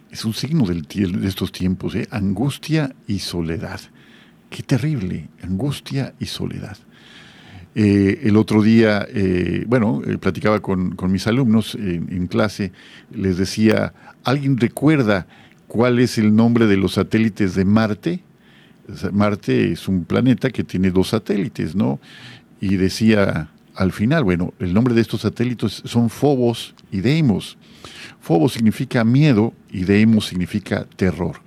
[0.09, 2.07] Es un signo del, de estos tiempos, ¿eh?
[2.11, 3.79] angustia y soledad.
[4.49, 6.77] Qué terrible, angustia y soledad.
[7.79, 12.71] Eh, el otro día, eh, bueno, eh, platicaba con, con, mis alumnos en, clase,
[13.11, 15.27] les decía, ¿alguien recuerda
[15.67, 18.23] cuál es el nombre de los satélites de Marte?
[19.11, 21.99] Marte es un planeta que tiene dos satélites, ¿no?
[22.61, 27.57] Y decía al final, bueno, el nombre de estos satélites son Phobos y Deimos.
[28.19, 31.41] Phobos significa miedo y Deimos significa terror,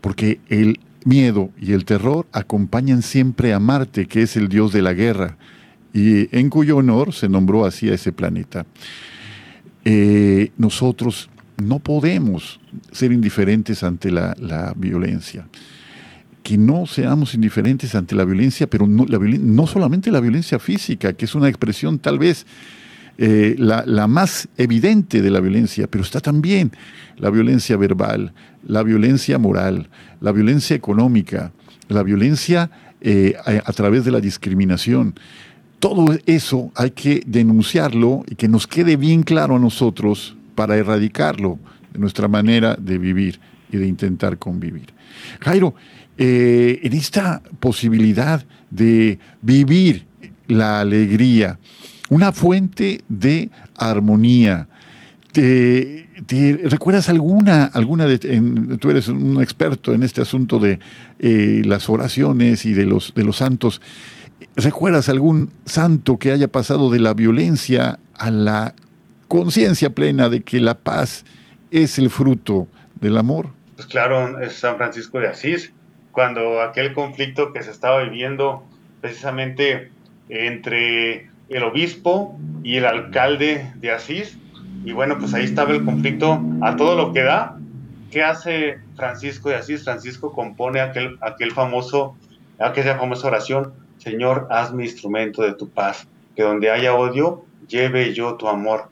[0.00, 4.82] porque el miedo y el terror acompañan siempre a Marte, que es el dios de
[4.82, 5.36] la guerra,
[5.92, 8.64] y en cuyo honor se nombró así a ese planeta.
[9.84, 11.28] Eh, nosotros
[11.62, 12.60] no podemos
[12.92, 15.48] ser indiferentes ante la, violencia.
[16.42, 21.24] Que no seamos indiferentes ante la violencia, pero no, no solamente la violencia física, que
[21.24, 22.46] es una expresión tal vez
[23.18, 26.72] eh, la, la, más evidente de la violencia, pero está también
[27.16, 28.32] la violencia verbal,
[28.64, 29.90] la violencia moral,
[30.20, 31.52] la violencia económica,
[31.88, 35.14] la violencia eh, a, través de la discriminación.
[35.78, 41.60] Todo eso hay que denunciarlo y que nos quede bien claro a nosotros para erradicarlo
[41.92, 43.38] de nuestra manera de vivir
[43.70, 44.92] y de intentar convivir.
[45.38, 45.76] Jairo,
[46.16, 50.04] eh, en esta posibilidad de vivir
[50.48, 51.60] la alegría,
[52.08, 54.66] una fuente de armonía,
[55.32, 56.08] te,
[56.64, 58.18] recuerdas alguna, alguna de,
[58.80, 60.80] tú eres un experto en este asunto de
[61.20, 63.80] eh, las oraciones y de los, de los santos,
[64.56, 68.74] ¿recuerdas algún santo que haya pasado de la violencia a la
[69.28, 71.24] conciencia plena de que la paz
[71.70, 72.66] es el fruto
[73.00, 73.50] del amor?
[73.76, 75.72] Pues claro, es San Francisco de Asís,
[76.12, 78.64] cuando aquel conflicto que se estaba viviendo
[79.00, 79.92] precisamente
[80.28, 84.38] entre el obispo y el alcalde de Asís,
[84.84, 87.58] y bueno, pues ahí estaba el conflicto a todo lo que da.
[88.10, 89.84] ¿Qué hace Francisco de Asís?
[89.84, 92.16] Francisco compone aquel, aquel famoso,
[92.58, 98.14] aquella famosa oración, Señor, haz mi instrumento de tu paz, que donde haya odio, lleve
[98.14, 98.88] yo tu amor,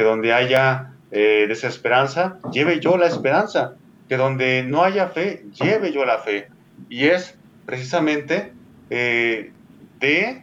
[0.00, 3.74] que donde haya eh, desesperanza, lleve yo la esperanza,
[4.08, 6.48] que donde no haya fe, lleve yo la fe.
[6.88, 7.34] Y es
[7.66, 8.54] precisamente
[8.88, 9.52] eh,
[9.98, 10.42] de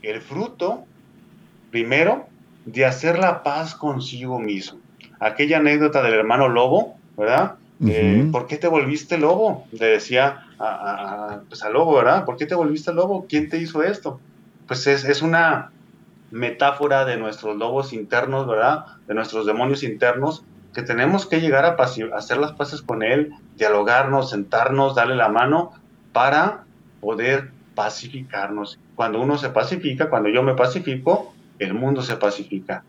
[0.00, 0.86] el fruto,
[1.70, 2.28] primero,
[2.64, 4.78] de hacer la paz consigo mismo.
[5.20, 7.56] Aquella anécdota del hermano lobo, ¿verdad?
[7.86, 9.66] Eh, ¿Por qué te volviste lobo?
[9.72, 12.24] Le decía a, pues al lobo, ¿verdad?
[12.24, 13.26] ¿Por qué te volviste lobo?
[13.28, 14.18] ¿Quién te hizo esto?
[14.66, 15.72] Pues es, es una
[16.30, 18.84] metáfora de nuestros lobos internos, ¿verdad?
[19.06, 21.76] De nuestros demonios internos, que tenemos que llegar a,
[22.16, 25.72] hacer las paces con él, dialogarnos, sentarnos, darle la mano
[26.12, 26.64] para
[27.00, 28.78] poder pacificarnos.
[28.94, 32.84] Cuando uno se pacifica, cuando yo me pacifico, el mundo se pacifica.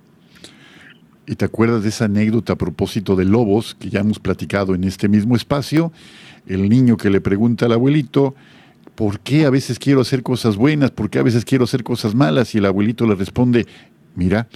[1.25, 4.83] ¿Y te acuerdas de esa anécdota a propósito de lobos que ya hemos platicado en
[4.83, 5.91] este mismo espacio?
[6.47, 8.33] El niño que le pregunta al abuelito,
[8.99, 10.91] ¿por qué a veces quiero hacer cosas buenas?
[10.91, 12.53] ¿Por qué a veces quiero hacer cosas malas?
[12.53, 13.65] Y el abuelito le responde,
[14.13, 14.49] mira,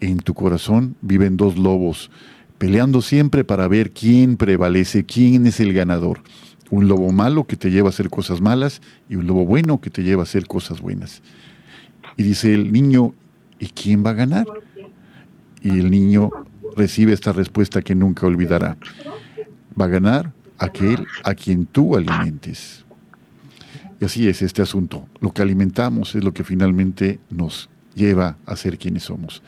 [0.00, 2.10] en tu corazón viven dos lobos,
[2.58, 6.20] peleando siempre para ver quién prevalece, quién es el ganador.
[6.68, 9.88] Un lobo malo que te lleva a hacer cosas malas y un lobo bueno que
[9.88, 11.22] te lleva a hacer cosas buenas.
[12.18, 13.14] Y dice el niño,
[13.58, 14.44] ¿y quién va a ganar?
[15.62, 16.28] Y el niño
[16.76, 18.76] recibe esta respuesta que nunca olvidará.
[19.80, 22.84] Va a ganar aquel a quien tú alimentes.
[24.00, 25.06] Y así es este asunto.
[25.20, 29.42] Lo que alimentamos es lo que finalmente nos lleva a ser quienes somos.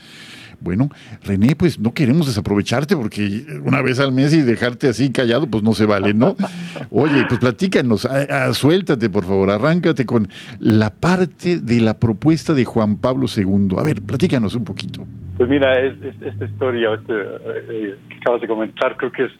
[0.61, 0.91] Bueno,
[1.23, 5.63] René, pues no queremos desaprovecharte porque una vez al mes y dejarte así callado, pues
[5.63, 6.35] no se vale, ¿no?
[6.91, 8.09] Oye, pues platícanos,
[8.55, 13.77] suéltate por favor, arráncate con la parte de la propuesta de Juan Pablo II.
[13.79, 15.07] A ver, platícanos un poquito.
[15.37, 19.33] Pues mira, esta historia este, eh, que acabas de comentar creo que es,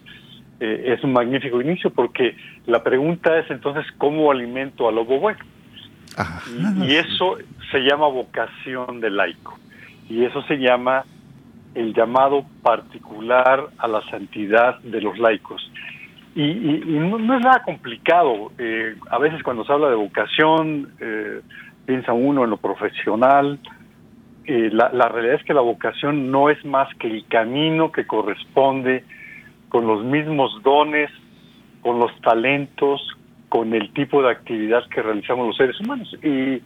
[0.59, 5.39] eh, es un magnífico inicio porque la pregunta es entonces, ¿cómo alimento al lobo bueno?
[6.83, 7.37] y eso
[7.71, 9.57] se llama vocación de laico
[10.09, 11.05] y eso se llama
[11.75, 15.71] el llamado particular a la santidad de los laicos.
[16.35, 18.51] Y, no, es nada complicado.
[18.57, 21.41] Eh, a veces cuando se habla de vocación, eh,
[21.85, 23.59] piensa uno en lo profesional.
[24.45, 29.03] La, la realidad es que la vocación no es más que el camino que corresponde
[29.69, 31.09] con los mismos dones,
[31.81, 33.01] con los talentos,
[33.47, 36.13] con el tipo de actividad que realizamos los seres humanos.
[36.23, 36.61] Y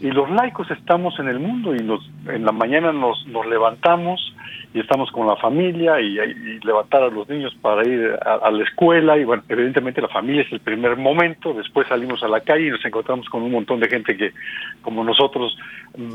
[0.00, 4.32] y los laicos estamos en el mundo y nos, en la mañana nos, nos levantamos
[4.72, 9.16] y estamos con la familia y, levantar a los niños para ir a, la escuela
[9.16, 12.70] y bueno, evidentemente la familia es el primer momento, después salimos a la calle y
[12.70, 14.32] nos encontramos con un montón de gente que
[14.82, 15.56] como nosotros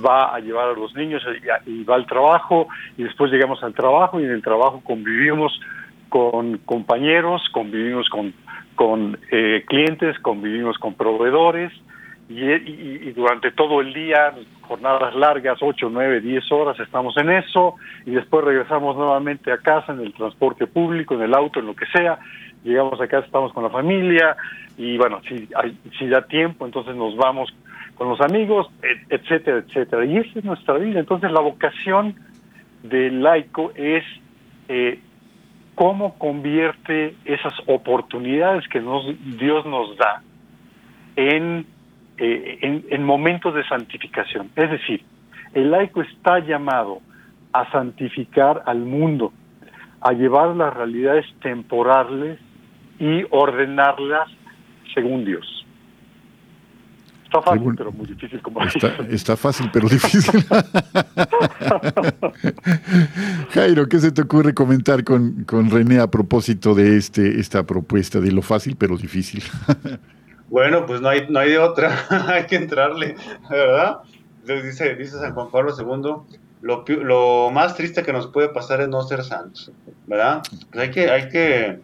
[0.05, 1.21] va a llevar a los niños
[1.65, 2.67] y, va al trabajo
[2.97, 5.59] y después llegamos al trabajo y en el trabajo convivimos
[6.13, 8.35] con compañeros, convivimos con,
[8.75, 11.71] con eh, clientes, convivimos con proveedores,
[12.29, 18.11] y, durante todo el día, jornadas largas, 8, 9, 10 horas, estamos en eso y
[18.11, 21.87] después regresamos nuevamente a casa en el transporte público, en el auto, en lo que
[21.87, 22.19] sea.
[22.63, 24.37] Llegamos a casa, estamos con la familia
[24.77, 25.49] y bueno, si,
[25.97, 27.51] si da tiempo, entonces nos vamos
[27.95, 28.67] con los amigos,
[29.09, 30.05] etcétera, etcétera.
[30.05, 30.99] Y esa es nuestra vida.
[30.99, 32.13] Entonces la vocación
[32.83, 34.03] del laico es
[34.67, 34.99] eh,
[35.75, 40.21] cómo convierte esas oportunidades que Dios nos da
[41.15, 41.65] eh,
[42.17, 44.49] en, momentos de santificación.
[44.55, 45.03] Es decir,
[45.53, 47.01] el laico está llamado
[47.51, 49.33] a santificar al mundo,
[50.01, 52.39] a llevar las realidades temporales
[52.99, 54.29] y ordenarlas
[54.93, 55.62] según Dios.
[57.33, 60.45] Está fácil, pero muy difícil como está, está fácil, pero difícil.
[63.49, 68.19] Jairo, ¿qué se te ocurre comentar con, con René a propósito de este esta propuesta
[68.19, 69.43] de lo fácil pero difícil?
[70.47, 73.15] Bueno, pues no hay, no hay de otra, hay que entrarle,
[73.49, 74.01] ¿verdad?
[74.45, 78.89] Dice, dice San Juan Pablo II, lo, lo, más triste que nos puede pasar es
[78.89, 79.71] no ser santos,
[80.05, 80.43] ¿verdad?
[80.71, 81.79] Pues hay que, hay que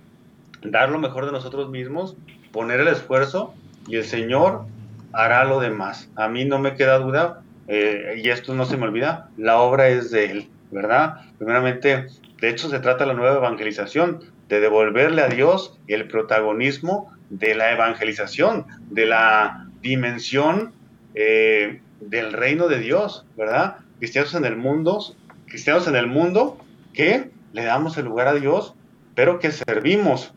[0.61, 2.15] dar lo mejor de nosotros mismos,
[2.51, 3.55] poner el esfuerzo
[3.87, 4.67] y el Señor
[5.13, 6.09] hará lo demás.
[6.15, 9.89] A mí no me queda duda, eh, y esto no se me olvida, la obra
[9.89, 11.21] es de Él, ¿verdad?
[11.37, 12.07] Primeramente,
[12.39, 17.71] de hecho se trata la nueva evangelización, de devolverle a Dios el protagonismo de la
[17.71, 20.73] evangelización, de la dimensión
[21.13, 23.77] eh, del reino de Dios, ¿verdad?
[23.99, 24.99] Cristianos en el mundo,
[25.45, 26.57] cristianos en el mundo
[26.93, 28.73] que le damos el lugar a Dios,
[29.13, 30.33] pero que servimos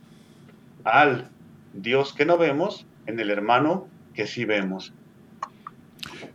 [0.85, 1.29] al
[1.73, 4.93] Dios que no vemos en el hermano que sí vemos.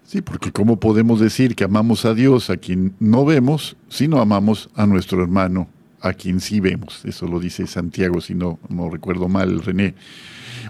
[0.03, 4.21] Sí, porque ¿cómo podemos decir que amamos a Dios a quien no vemos si no
[4.21, 5.67] amamos a nuestro hermano
[5.99, 7.03] a quien sí vemos?
[7.03, 9.95] Eso lo dice Santiago, si no, no recuerdo mal, René.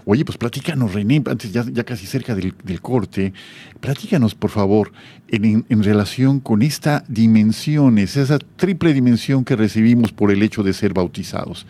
[0.04, 3.32] Oye, pues platícanos, René, antes ya, casi cerca del, corte,
[3.78, 4.90] platícanos, por favor,
[5.28, 10.72] en, en, relación con esta dimensión, esa triple dimensión que recibimos por el hecho de
[10.72, 11.64] ser bautizados.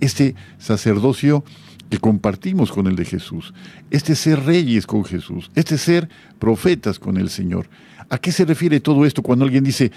[0.00, 1.44] Este sacerdocio
[1.90, 3.54] que compartimos con el de Jesús,
[3.90, 6.08] este ser reyes con Jesús, este ser
[6.38, 7.66] profetas con el Señor.
[8.10, 9.92] ¿A qué se refiere todo esto cuando alguien dice,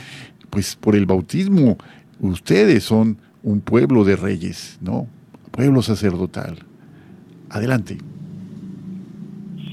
[0.49, 1.77] pues por el bautismo,
[2.19, 5.07] ustedes son un pueblo de reyes, ¿no?
[5.51, 6.59] Pueblo sacerdotal.
[7.49, 7.97] Adelante.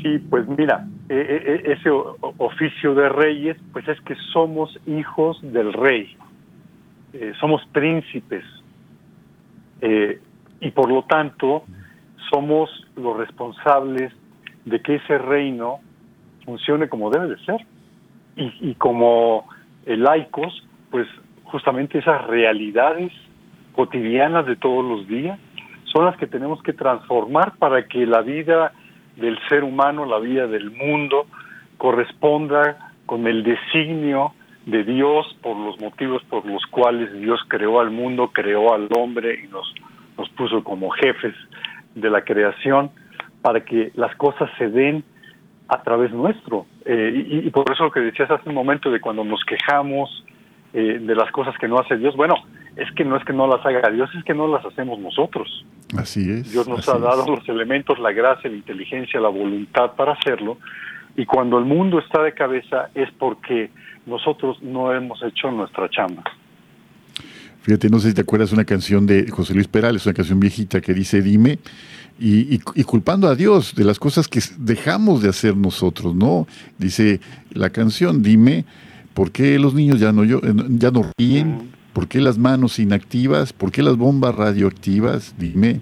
[0.03, 5.41] Sí, pues mira, e, e, e, ese oficio de reyes, pues es que somos hijos
[5.43, 6.17] del rey,
[7.13, 8.45] eh, somos príncipes,
[9.81, 10.21] eh,
[10.61, 11.65] y por lo tanto
[12.31, 14.13] somos los responsables
[14.65, 15.81] de que ese reino
[16.45, 17.67] funcione como debe de ser.
[18.37, 19.49] Y, y como
[19.87, 21.07] laicos, pues
[21.45, 23.13] justamente esas realidades
[23.75, 25.39] cotidianas de todos los días
[25.85, 28.73] son las que tenemos que transformar para que la vida
[29.17, 31.27] del ser humano, la vida del mundo,
[31.79, 34.33] corresponda con el designio
[34.67, 39.45] de Dios por los motivos por los cuales Dios creó al mundo, creó al hombre
[39.45, 39.73] y nos,
[40.19, 41.35] nos puso como jefes
[41.97, 42.91] de la creación
[43.43, 45.03] para que las cosas se den
[45.69, 46.67] a través nuestro.
[46.85, 50.25] Eh, y, por eso lo que decías hace un momento de cuando nos quejamos
[50.73, 52.35] eh, de las cosas que no hace Dios, bueno,
[52.77, 55.65] es que no es que no las haga Dios, es que no las hacemos nosotros.
[55.99, 56.53] Así es.
[56.53, 60.59] Dios nos ha dado los elementos, la gracia, la inteligencia, la voluntad para hacerlo.
[61.17, 63.71] Y cuando el mundo está de cabeza es porque
[64.05, 66.23] nosotros no hemos hecho nuestra chamba.
[67.67, 70.81] Fíjate, no sé si te acuerdas una canción de José Luis Perales, una canción viejita
[70.81, 71.59] que dice Dime,
[72.17, 76.47] y, culpando a Dios de las cosas que dejamos de hacer nosotros, ¿no?
[76.79, 78.65] Dice la canción, Dime,
[79.15, 81.73] ¿por qué los niños ya no, yo, ya no ríen?
[81.93, 83.53] ¿Por qué las manos inactivas?
[83.53, 85.35] ¿Por qué las bombas radioactivas?
[85.37, 85.81] Dime.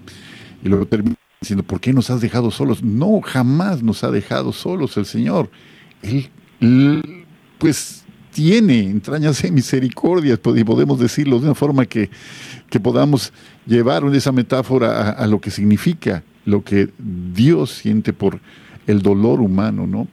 [0.63, 2.81] Y luego termina diciendo, ¿por qué nos has dejado solos?
[2.81, 5.51] No, jamás nos ha dejado solos el Señor.
[6.01, 7.25] Él,
[7.59, 8.04] pues,
[8.35, 12.09] tiene entrañas de misericordia, podemos decirlo de una forma que,
[12.69, 13.31] que podamos
[13.65, 16.89] llevar esa metáfora a, a, lo que significa, lo que
[17.33, 18.41] Dios siente por
[18.87, 20.09] el dolor humano, ¿no?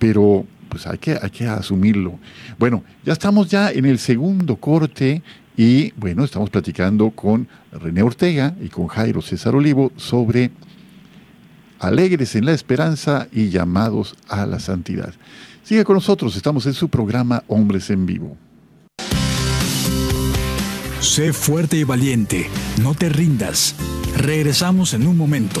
[0.00, 2.18] Pero pues hay que, hay que asumirlo.
[2.58, 5.22] Bueno, ya estamos ya en el segundo corte
[5.56, 10.50] y bueno, estamos platicando con René Ortega y con Jairo César Olivo sobre
[11.78, 15.14] alegres en la esperanza y llamados a la santidad.
[15.64, 18.36] Siga con nosotros, estamos en su programa Hombres en Vivo.
[21.00, 22.48] Sé fuerte y valiente,
[22.82, 23.76] no te rindas.
[24.16, 25.60] Regresamos en un momento.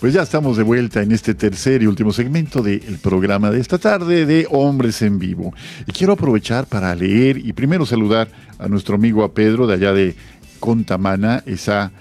[0.00, 3.76] Pues ya estamos de vuelta en este tercer y último segmento del programa de esta
[3.76, 5.52] tarde de Hombres en Vivo.
[5.86, 8.28] Y quiero aprovechar para leer y primero saludar
[8.58, 10.14] a nuestro amigo a Pedro de allá de
[10.58, 11.92] Contamana, esa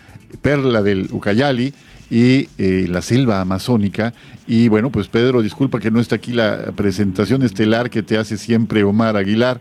[0.41, 1.73] perla del Ucayali
[2.09, 4.13] y eh, la selva amazónica.
[4.47, 8.37] Y bueno, pues Pedro, disculpa que no está aquí la presentación estelar que te hace
[8.37, 9.59] siempre Omar Aguilar,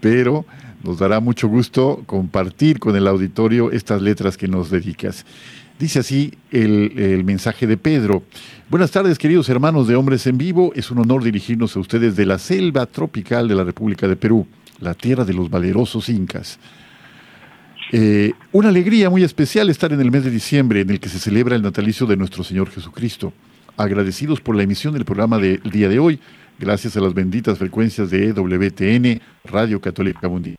[0.00, 0.46] pero
[0.84, 5.26] nos dará mucho gusto compartir con el auditorio estas letras que nos dedicas.
[5.80, 8.22] Dice así el, mensaje de Pedro.
[8.68, 10.72] Buenas tardes, queridos hermanos de Hombres en Vivo.
[10.76, 14.46] Es un honor dirigirnos a ustedes de la selva tropical de la República de Perú,
[14.78, 16.58] la tierra de los valerosos incas.
[17.92, 21.18] Eh, una alegría muy especial estar en el mes de diciembre en el que se
[21.18, 23.32] celebra el natalicio de nuestro Señor Jesucristo.
[23.78, 26.20] Agradecidos por la emisión del programa del día de hoy,
[26.58, 30.58] gracias a las benditas frecuencias de WTN, Radio Católica Mundial.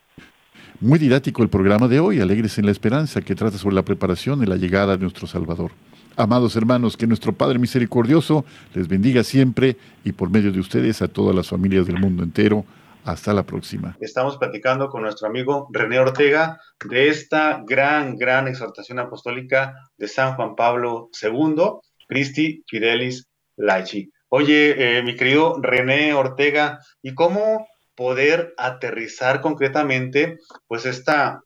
[0.81, 4.41] Muy didáctico el programa de hoy, Alegres en la Esperanza, que trata sobre la preparación
[4.41, 5.69] y la llegada de nuestro Salvador.
[6.17, 11.07] Amados hermanos, que nuestro Padre Misericordioso les bendiga siempre y por medio de ustedes a
[11.07, 12.65] todas las familias del mundo entero.
[13.03, 13.95] Hasta la próxima.
[13.99, 20.35] Estamos platicando con nuestro amigo René Ortega de esta gran, gran exhortación apostólica de San
[20.35, 21.63] Juan Pablo II,
[22.07, 24.11] Christi Fidelis Laici.
[24.29, 27.67] Oye, eh, mi querido René Ortega, ¿y cómo
[28.01, 31.43] poder aterrizar concretamente pues esta,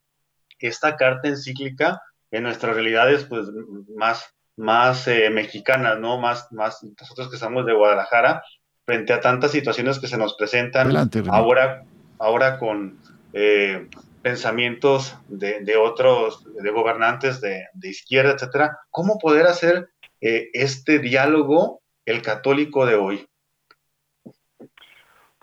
[0.58, 2.02] esta carta encíclica
[2.32, 3.48] en nuestras realidades pues
[3.94, 6.18] más, más eh, mexicanas, ¿no?
[6.18, 8.42] Más, más nosotros que estamos de Guadalajara,
[8.86, 10.96] frente a tantas situaciones que se nos presentan
[11.30, 11.84] ahora,
[12.20, 13.00] ahora con
[13.34, 13.90] eh,
[14.22, 19.90] pensamientos de, otros, de gobernantes de, izquierda, etcétera, ¿cómo poder hacer
[20.22, 23.28] eh, este diálogo el católico de hoy?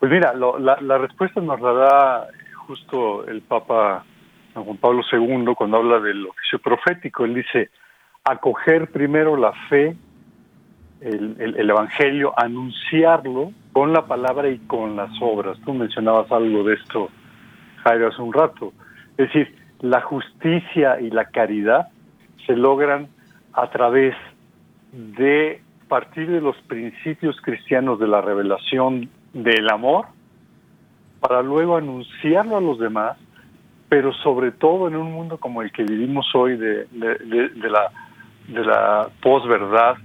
[0.03, 2.29] Pues mira, la, respuesta nos la da
[2.67, 4.05] justo el Papa
[4.53, 7.25] Juan Pablo II cuando habla del oficio profético.
[7.25, 7.71] Él dice,
[8.25, 9.97] acoger primero la fe,
[11.03, 15.57] el, Evangelio, anunciarlo con la palabra y con las obras.
[15.65, 17.09] Tú mencionabas algo de esto,
[17.85, 18.73] Jairo, hace un rato.
[19.17, 21.91] Es decir, la justicia y la caridad
[22.45, 23.07] se logran
[23.53, 24.17] a través
[24.91, 30.07] de partir de los principios cristianos de la revelación del amor
[31.21, 33.17] para luego anunciarlo a los demás,
[33.89, 37.93] pero sobre todo en un mundo como el que vivimos hoy de, la,
[38.49, 39.99] de posverdad,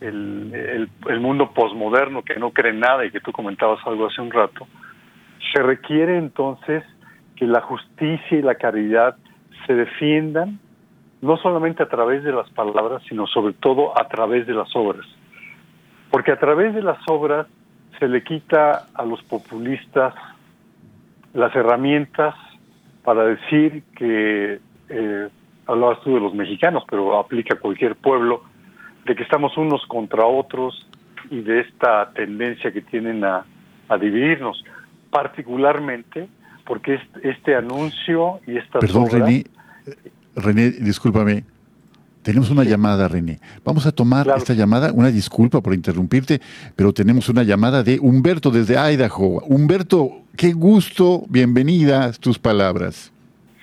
[0.00, 4.30] el, el, mundo posmoderno que no cree nada y que tú comentabas algo hace un
[4.30, 4.66] rato,
[5.52, 6.82] se requiere entonces
[7.36, 9.16] que la justicia y la caridad
[9.66, 10.58] se defiendan
[11.20, 15.06] no solamente a través de las palabras, sino sobre todo a través de las obras.
[16.10, 17.46] Porque a través de las obras
[17.98, 20.14] se le quita a los populistas
[21.34, 22.34] las herramientas
[23.04, 25.28] para decir que, eh,
[25.66, 28.42] hablabas tú de los mexicanos, pero aplica a cualquier pueblo,
[29.04, 30.86] de que estamos unos contra otros
[31.30, 33.44] y de esta tendencia que tienen a,
[34.00, 34.62] dividirnos,
[35.10, 36.28] particularmente
[36.66, 38.80] porque este anuncio y esta...
[38.80, 39.44] Perdón, René,
[40.36, 41.44] René, discúlpame,
[42.28, 43.38] tenemos una llamada, René.
[43.64, 44.92] Vamos a tomar esta llamada.
[44.92, 46.42] Una disculpa por interrumpirte,
[46.76, 49.40] pero tenemos una llamada de Humberto desde Idaho.
[49.46, 51.22] Humberto, qué gusto.
[51.30, 53.10] Bienvenidas tus palabras.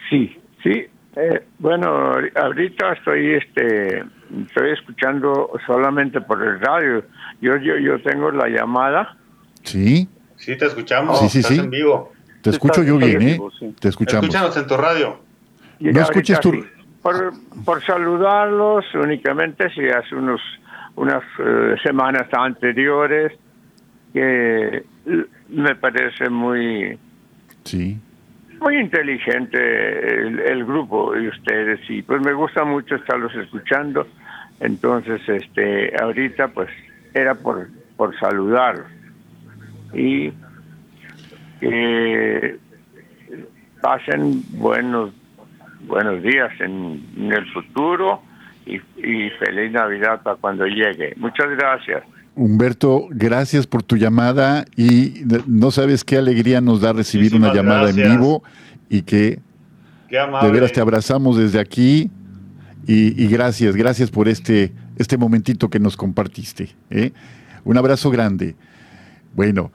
[0.10, 0.84] Sí, sí.
[1.16, 4.00] Eh, bueno, ahorita estoy, este,
[4.48, 7.06] estoy escuchando solamente por el radio.
[7.42, 9.16] Yo, yo, yo tengo la llamada.
[9.62, 10.10] Sí.
[10.38, 11.20] Sí, te escuchamos.
[11.20, 11.60] Sí, sí, sí.
[11.60, 12.14] en vivo.
[12.42, 13.40] Te escucho yo bien, ¿eh?
[13.80, 14.24] Te escuchamos.
[14.26, 15.20] Escúchanos en tu radio.
[15.80, 16.66] No escuches tu...
[17.06, 17.34] Por,
[17.64, 20.42] por saludarlos únicamente, si hace unos
[20.96, 23.32] unas eh, semanas anteriores
[24.12, 24.84] que
[25.50, 26.98] me parece muy
[27.64, 28.00] sí.
[28.60, 31.80] muy inteligente el, grupo de ustedes.
[31.92, 34.08] Y pues me gusta mucho estarlos escuchando.
[34.60, 36.72] Entonces este ahorita pues
[37.14, 38.84] era por por saludar
[39.94, 40.34] y
[41.60, 42.58] que
[43.80, 45.12] pasen buenos
[45.88, 48.22] buenos días en el futuro
[48.66, 48.80] y,
[49.40, 51.14] feliz Navidad para cuando llegue.
[51.18, 52.04] Muchas gracias.
[52.36, 57.90] Humberto, gracias por tu llamada y no sabes qué alegría nos da recibir una llamada
[57.90, 58.44] en vivo
[58.90, 59.40] y que
[60.10, 62.12] de veras te abrazamos desde aquí
[62.88, 66.70] y, gracias, gracias por este, este momentito que nos compartiste.
[66.90, 67.12] ¿eh?
[67.64, 68.56] Un abrazo grande.
[69.34, 69.72] Bueno,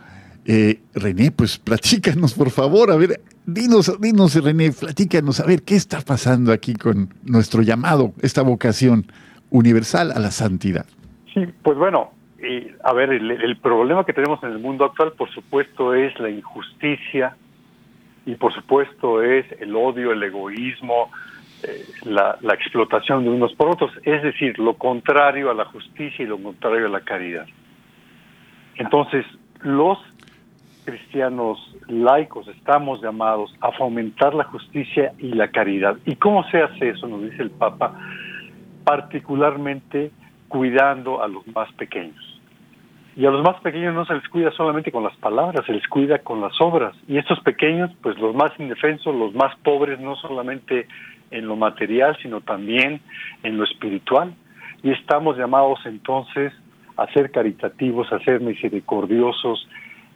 [0.46, 5.76] eh, René, pues platícanos por favor, a ver, dinos, dinos René, platícanos, a ver, ¿qué
[5.76, 9.06] está pasando aquí con nuestro llamado, esta vocación
[9.50, 10.86] universal a la santidad?
[11.34, 12.10] Sí, pues bueno,
[12.84, 17.36] a ver, el, problema que tenemos en el mundo actual, por supuesto, es la injusticia
[18.24, 21.10] y por supuesto es el odio, el egoísmo,
[21.62, 26.24] eh, la, la explotación de unos por otros, es decir, lo contrario a la justicia
[26.24, 27.46] y lo contrario a la caridad.
[28.76, 29.26] Entonces,
[29.62, 29.98] los
[30.90, 35.96] cristianos laicos estamos llamados a fomentar la justicia y la caridad.
[36.04, 37.06] ¿Y cómo se hace eso?
[37.06, 37.94] Nos dice el Papa,
[38.84, 40.10] particularmente
[40.48, 42.40] cuidando a los más pequeños.
[43.14, 45.86] Y a los más pequeños no se les cuida solamente con las palabras, se les
[45.86, 46.96] cuida con las obras.
[47.06, 50.88] Y estos pequeños, pues los más indefensos, los más pobres, no solamente
[51.30, 53.00] en lo material, sino también
[53.44, 54.34] en lo espiritual.
[54.82, 56.52] Y estamos llamados entonces
[56.96, 59.68] a ser caritativos, a ser misericordiosos,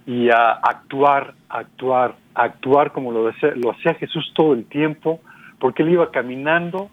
[0.07, 5.21] y a actuar, actuar, actuar como lo, hacía Jesús todo el tiempo,
[5.59, 6.91] porque él iba caminando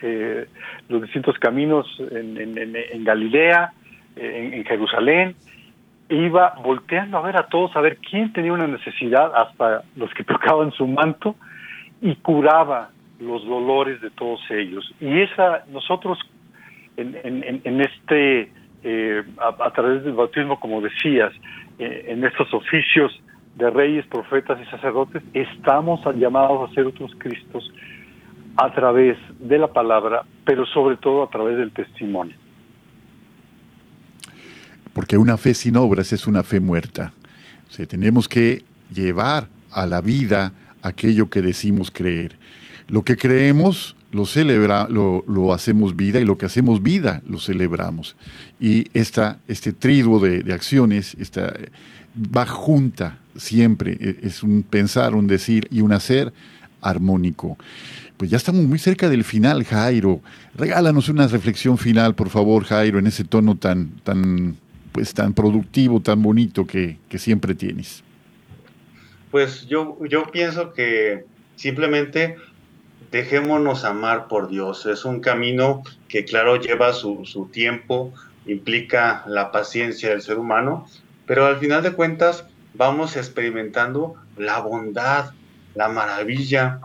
[0.00, 0.46] eh,
[0.88, 3.72] los distintos caminos en, Galilea,
[4.16, 5.36] en, Jerusalén,
[6.08, 10.12] e iba volteando a ver a todos, a ver quién tenía una necesidad, hasta los
[10.14, 11.36] que tocaban su manto,
[12.00, 12.90] y curaba
[13.20, 14.90] los dolores de todos ellos.
[15.00, 16.18] Y esa, nosotros
[16.96, 18.50] en, este,
[18.82, 21.32] eh, a través del bautismo, como decías,
[21.78, 23.12] eh, en estos oficios
[23.56, 27.70] de reyes, profetas y sacerdotes, estamos llamados a ser otros Cristos
[28.56, 32.36] a través de la palabra, pero sobre todo a través del testimonio.
[34.92, 37.12] Porque una fe sin obras es una fe muerta.
[37.88, 38.62] Tenemos que
[38.92, 40.52] llevar a la vida
[40.82, 42.36] aquello que decimos creer.
[42.86, 47.40] Lo que creemos lo, celebra, lo, lo, hacemos vida y lo que hacemos vida lo
[47.40, 48.14] celebramos.
[48.60, 51.52] Y esta, este triduo de, de acciones esta,
[52.14, 56.32] va junta siempre, e, es un pensar, un decir y un hacer
[56.80, 57.58] armónico.
[58.16, 60.20] Pues ya estamos muy cerca del final, Jairo.
[60.54, 64.56] Regálanos una reflexión final, por favor, Jairo, en ese tono tan, tan,
[64.92, 68.04] pues, tan productivo, tan bonito que, que siempre tienes.
[69.32, 71.24] Pues yo, yo pienso que
[71.56, 72.36] simplemente
[73.14, 74.86] dejémonos amar por Dios.
[74.86, 78.12] Es un camino que, claro, lleva su, tiempo,
[78.44, 80.88] implica la paciencia del ser humano,
[81.24, 82.44] pero al final de cuentas
[82.74, 85.30] vamos experimentando la bondad,
[85.76, 86.80] la maravilla,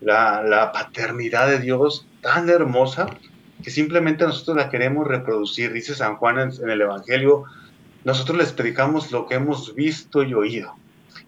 [0.00, 3.06] la, paternidad de Dios tan hermosa
[3.62, 5.72] que simplemente nosotros la queremos reproducir.
[5.72, 7.44] Dice San Juan en, en el Evangelio,
[8.02, 10.74] nosotros les predicamos lo que hemos visto y oído.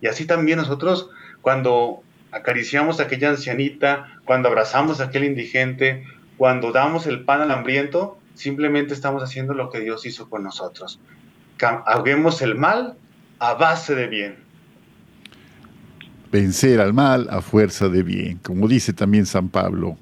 [0.01, 1.09] Y así también nosotros
[1.41, 2.03] cuando
[2.33, 6.05] acariciamos a aquella ancianita, cuando abrazamos a aquel indigente,
[6.37, 11.01] cuando damos el pan al hambriento, simplemente estamos haciendo lo que Dios hizo con nosotros.
[11.87, 12.97] Haguemos el mal
[13.39, 14.37] a base de bien.
[16.33, 19.99] Vencer al mal a fuerza de bien, como dice también San Pablo.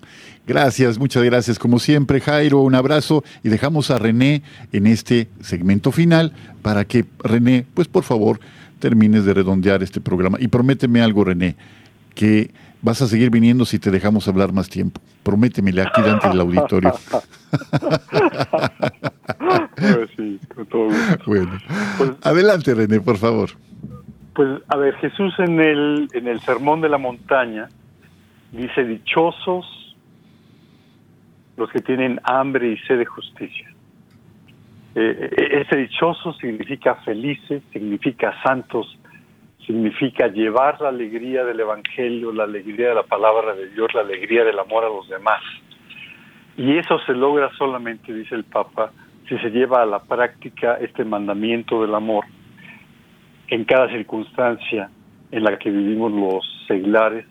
[0.47, 1.59] Gracias, muchas gracias.
[1.59, 7.07] Como siempre, Jairo, un abrazo y dejamos a René en este segmento final para que
[7.19, 8.39] René, pues por favor,
[8.79, 10.39] termines de redondear este programa.
[10.41, 11.57] Y prométeme algo, René
[12.19, 12.51] que
[12.83, 15.01] vas a seguir viniendo si te dejamos hablar más tiempo.
[15.23, 16.93] Prométemele aquí delante del auditorio.
[19.77, 20.89] pues sí, con todo
[21.27, 21.53] Bueno,
[21.97, 23.51] pues, adelante René, por favor.
[24.35, 27.69] Pues a ver, Jesús en el, en el Sermón de la Montaña
[28.51, 29.97] dice, dichosos
[31.57, 33.69] los que tienen hambre y sed de justicia.
[34.97, 38.99] Eh, eh, ese dichoso significa felices, significa santos,
[39.69, 44.43] significa llevar la alegría del Evangelio, la alegría de la palabra de Dios, la alegría
[44.43, 45.43] del amor a los demás.
[46.57, 48.91] Y eso se logra solamente, dice el Papa,
[49.29, 52.25] si se lleva a la práctica este mandamiento del amor
[53.49, 54.89] en cada circunstancia
[55.31, 57.27] en la que vivimos los seglares,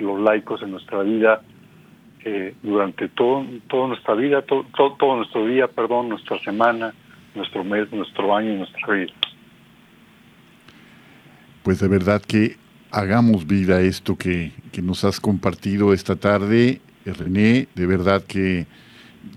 [0.00, 1.42] los laicos en nuestra vida,
[2.24, 4.64] eh, durante todo, toda nuestra vida, todo,
[4.98, 6.92] todo, nuestro día, perdón, nuestra semana,
[7.36, 9.12] nuestro mes, nuestro año y nuestra vida.
[11.68, 12.56] Pues de verdad que
[12.90, 18.66] hagamos vida esto que, que nos has compartido esta tarde, René, de verdad que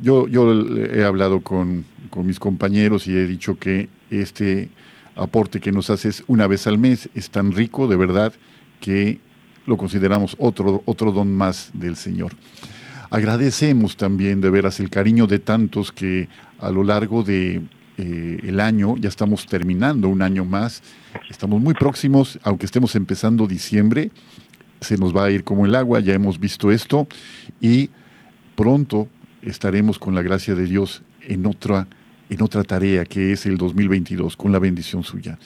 [0.02, 4.70] yo, yo he hablado con, con mis compañeros y he dicho que este
[5.18, 8.32] aporte que nos haces una vez al mes es tan rico, de verdad,
[8.80, 9.20] que
[9.66, 12.32] lo consideramos otro, otro don más del Señor.
[13.10, 16.30] Agradecemos también de veras el cariño de tantos que
[16.60, 17.62] a lo largo de
[18.04, 20.82] eh, el año, ya estamos terminando un año más,
[21.30, 24.10] estamos muy próximos, aunque estemos empezando diciembre,
[24.80, 27.08] se nos va a ir como el agua, ya hemos visto esto,
[27.60, 27.92] y
[28.56, 29.08] pronto
[29.44, 31.88] estaremos con la gracia de Dios en otra,
[32.32, 35.38] en otra tarea que es el 2022, con la bendición suya.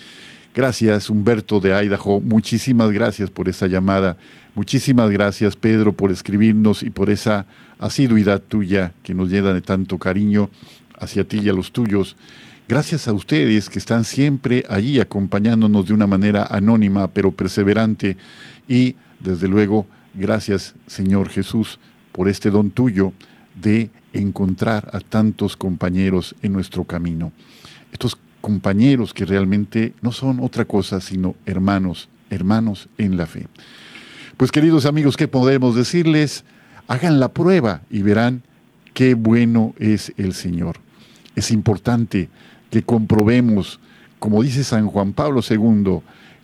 [0.55, 2.21] Gracias, Humberto de Idaho.
[2.21, 4.15] Muchísimas gracias por esa llamada.
[4.53, 7.47] Muchísimas gracias, Pedro, por escribirnos y por esa
[7.79, 10.49] asiduidad tuya que nos llena de tanto cariño
[10.97, 12.15] hacia ti y a los tuyos.
[12.67, 18.17] Gracias a ustedes que están siempre allí acompañándonos de una manera anónima pero perseverante.
[18.67, 19.85] Y, desde luego,
[20.15, 21.79] gracias, Señor Jesús,
[22.11, 23.13] por este don tuyo
[23.61, 27.31] de encontrar a tantos compañeros en nuestro camino.
[27.91, 33.45] Estos compañeros que realmente no son otra cosa sino hermanos, hermanos en la fe.
[34.37, 36.43] Pues queridos amigos, ¿qué podemos decirles?
[36.87, 38.41] Hagan la prueba y verán
[38.95, 40.77] qué bueno es el Señor.
[41.35, 42.29] Es importante
[42.75, 43.79] que comprobemos,
[44.19, 46.01] como dice San Juan Pablo II,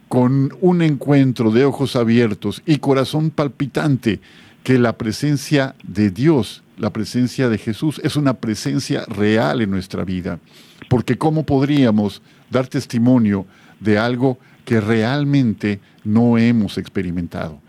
[0.07, 4.21] con un encuentro de ojos abiertos y corazón palpitante,
[4.63, 10.05] que la presencia de Dios, la presencia de Jesús, es una presencia real en nuestra
[10.05, 10.39] vida
[10.87, 13.45] porque ¿cómo podríamos dar testimonio
[13.81, 17.59] de algo que realmente no hemos experimentado?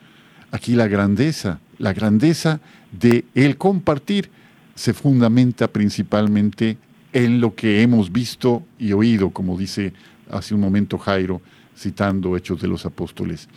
[0.52, 2.60] Aquí la grandeza, la grandeza
[2.92, 4.30] de el compartir
[4.76, 6.78] se fundamenta principalmente
[7.12, 9.92] en lo que hemos visto y oído, como dice
[10.30, 11.40] hace un momento Jairo,
[11.76, 13.48] citando Hechos de los Apóstoles.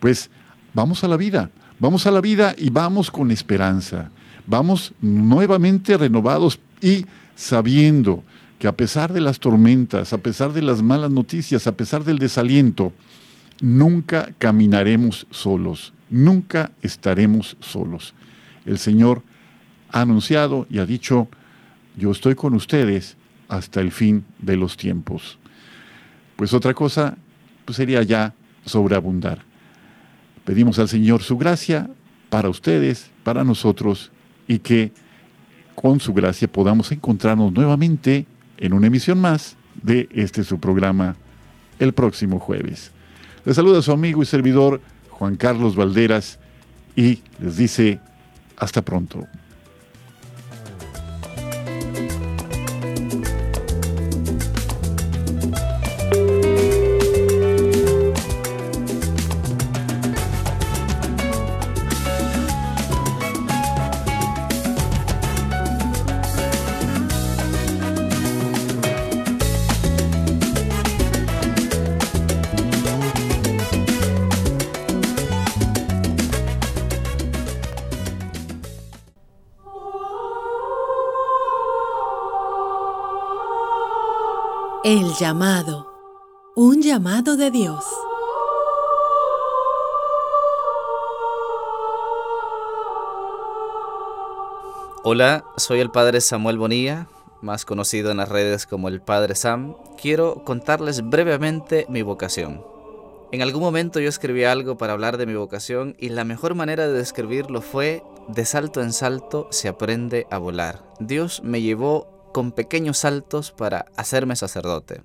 [0.00, 0.30] Pues
[0.74, 4.10] vamos a la vida, vamos a la vida y vamos con esperanza,
[4.46, 7.06] vamos nuevamente renovados y
[7.36, 8.24] sabiendo
[8.58, 12.18] que a pesar de las tormentas, a pesar de las malas noticias, a pesar del
[12.18, 12.92] desaliento,
[13.60, 18.14] nunca caminaremos solos, nunca estaremos solos.
[18.64, 19.22] El Señor
[19.90, 21.28] ha anunciado y ha dicho,
[21.96, 23.16] yo estoy con ustedes
[23.48, 25.38] hasta el fin de los tiempos.
[26.36, 27.16] Pues otra cosa
[27.64, 28.34] pues sería ya
[28.64, 29.42] sobreabundar.
[30.44, 31.88] Pedimos al Señor su gracia
[32.30, 34.10] para ustedes, para nosotros,
[34.48, 34.92] y que
[35.74, 38.26] con su gracia podamos encontrarnos nuevamente
[38.56, 41.16] en una emisión más de este su programa
[41.78, 42.92] el próximo jueves.
[43.44, 44.80] Les saluda su amigo y servidor
[45.10, 46.38] Juan Carlos Valderas
[46.96, 48.00] y les dice
[48.56, 49.26] hasta pronto.
[85.18, 85.92] Llamado.
[86.54, 87.84] Un llamado de Dios.
[95.04, 97.08] Hola, soy el Padre Samuel Bonilla,
[97.42, 99.74] más conocido en las redes como el Padre Sam.
[100.00, 102.64] Quiero contarles brevemente mi vocación.
[103.32, 106.86] En algún momento yo escribí algo para hablar de mi vocación y la mejor manera
[106.86, 110.84] de describirlo fue, de salto en salto se aprende a volar.
[111.00, 115.02] Dios me llevó con pequeños saltos para hacerme sacerdote.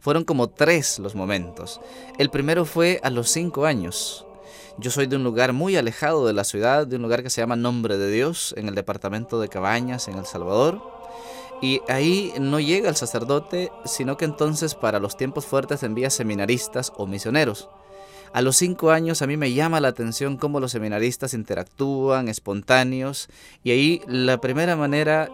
[0.00, 1.80] Fueron como tres los momentos.
[2.18, 4.26] El primero fue a los cinco años.
[4.78, 7.42] Yo soy de un lugar muy alejado de la ciudad, de un lugar que se
[7.42, 10.80] llama Nombre de Dios, en el departamento de Cabañas, en El Salvador.
[11.60, 16.92] Y ahí no llega el sacerdote, sino que entonces para los tiempos fuertes envía seminaristas
[16.96, 17.68] o misioneros.
[18.32, 23.28] A los cinco años a mí me llama la atención cómo los seminaristas interactúan, espontáneos,
[23.64, 25.28] y ahí la primera manera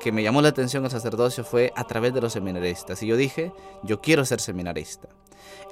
[0.00, 3.02] que me llamó la atención el sacerdocio fue a través de los seminaristas.
[3.02, 5.08] Y yo dije, yo quiero ser seminarista.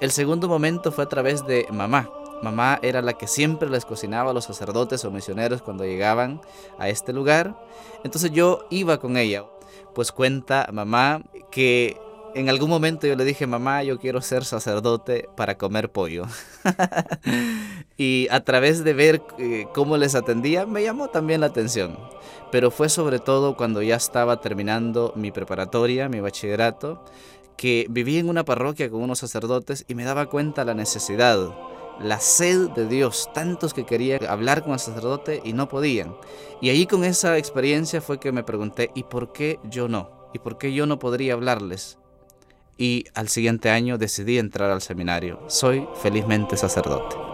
[0.00, 2.10] El segundo momento fue a través de mamá.
[2.42, 6.40] Mamá era la que siempre les cocinaba a los sacerdotes o misioneros cuando llegaban
[6.78, 7.56] a este lugar.
[8.02, 9.44] Entonces yo iba con ella.
[9.94, 11.96] Pues cuenta mamá que
[12.34, 16.24] en algún momento yo le dije, mamá, yo quiero ser sacerdote para comer pollo.
[17.96, 21.96] y a través de ver eh, cómo les atendía, me llamó también la atención.
[22.50, 27.04] Pero fue sobre todo cuando ya estaba terminando mi preparatoria, mi bachillerato,
[27.56, 31.54] que viví en una parroquia con unos sacerdotes y me daba cuenta la necesidad,
[32.00, 36.16] la sed de Dios, tantos que querían hablar con el sacerdote y no podían.
[36.60, 40.10] Y ahí con esa experiencia fue que me pregunté, ¿y por qué yo no?
[40.32, 41.98] ¿Y por qué yo no podría hablarles?
[42.76, 45.40] Y al siguiente año decidí entrar al seminario.
[45.48, 47.33] Soy felizmente sacerdote.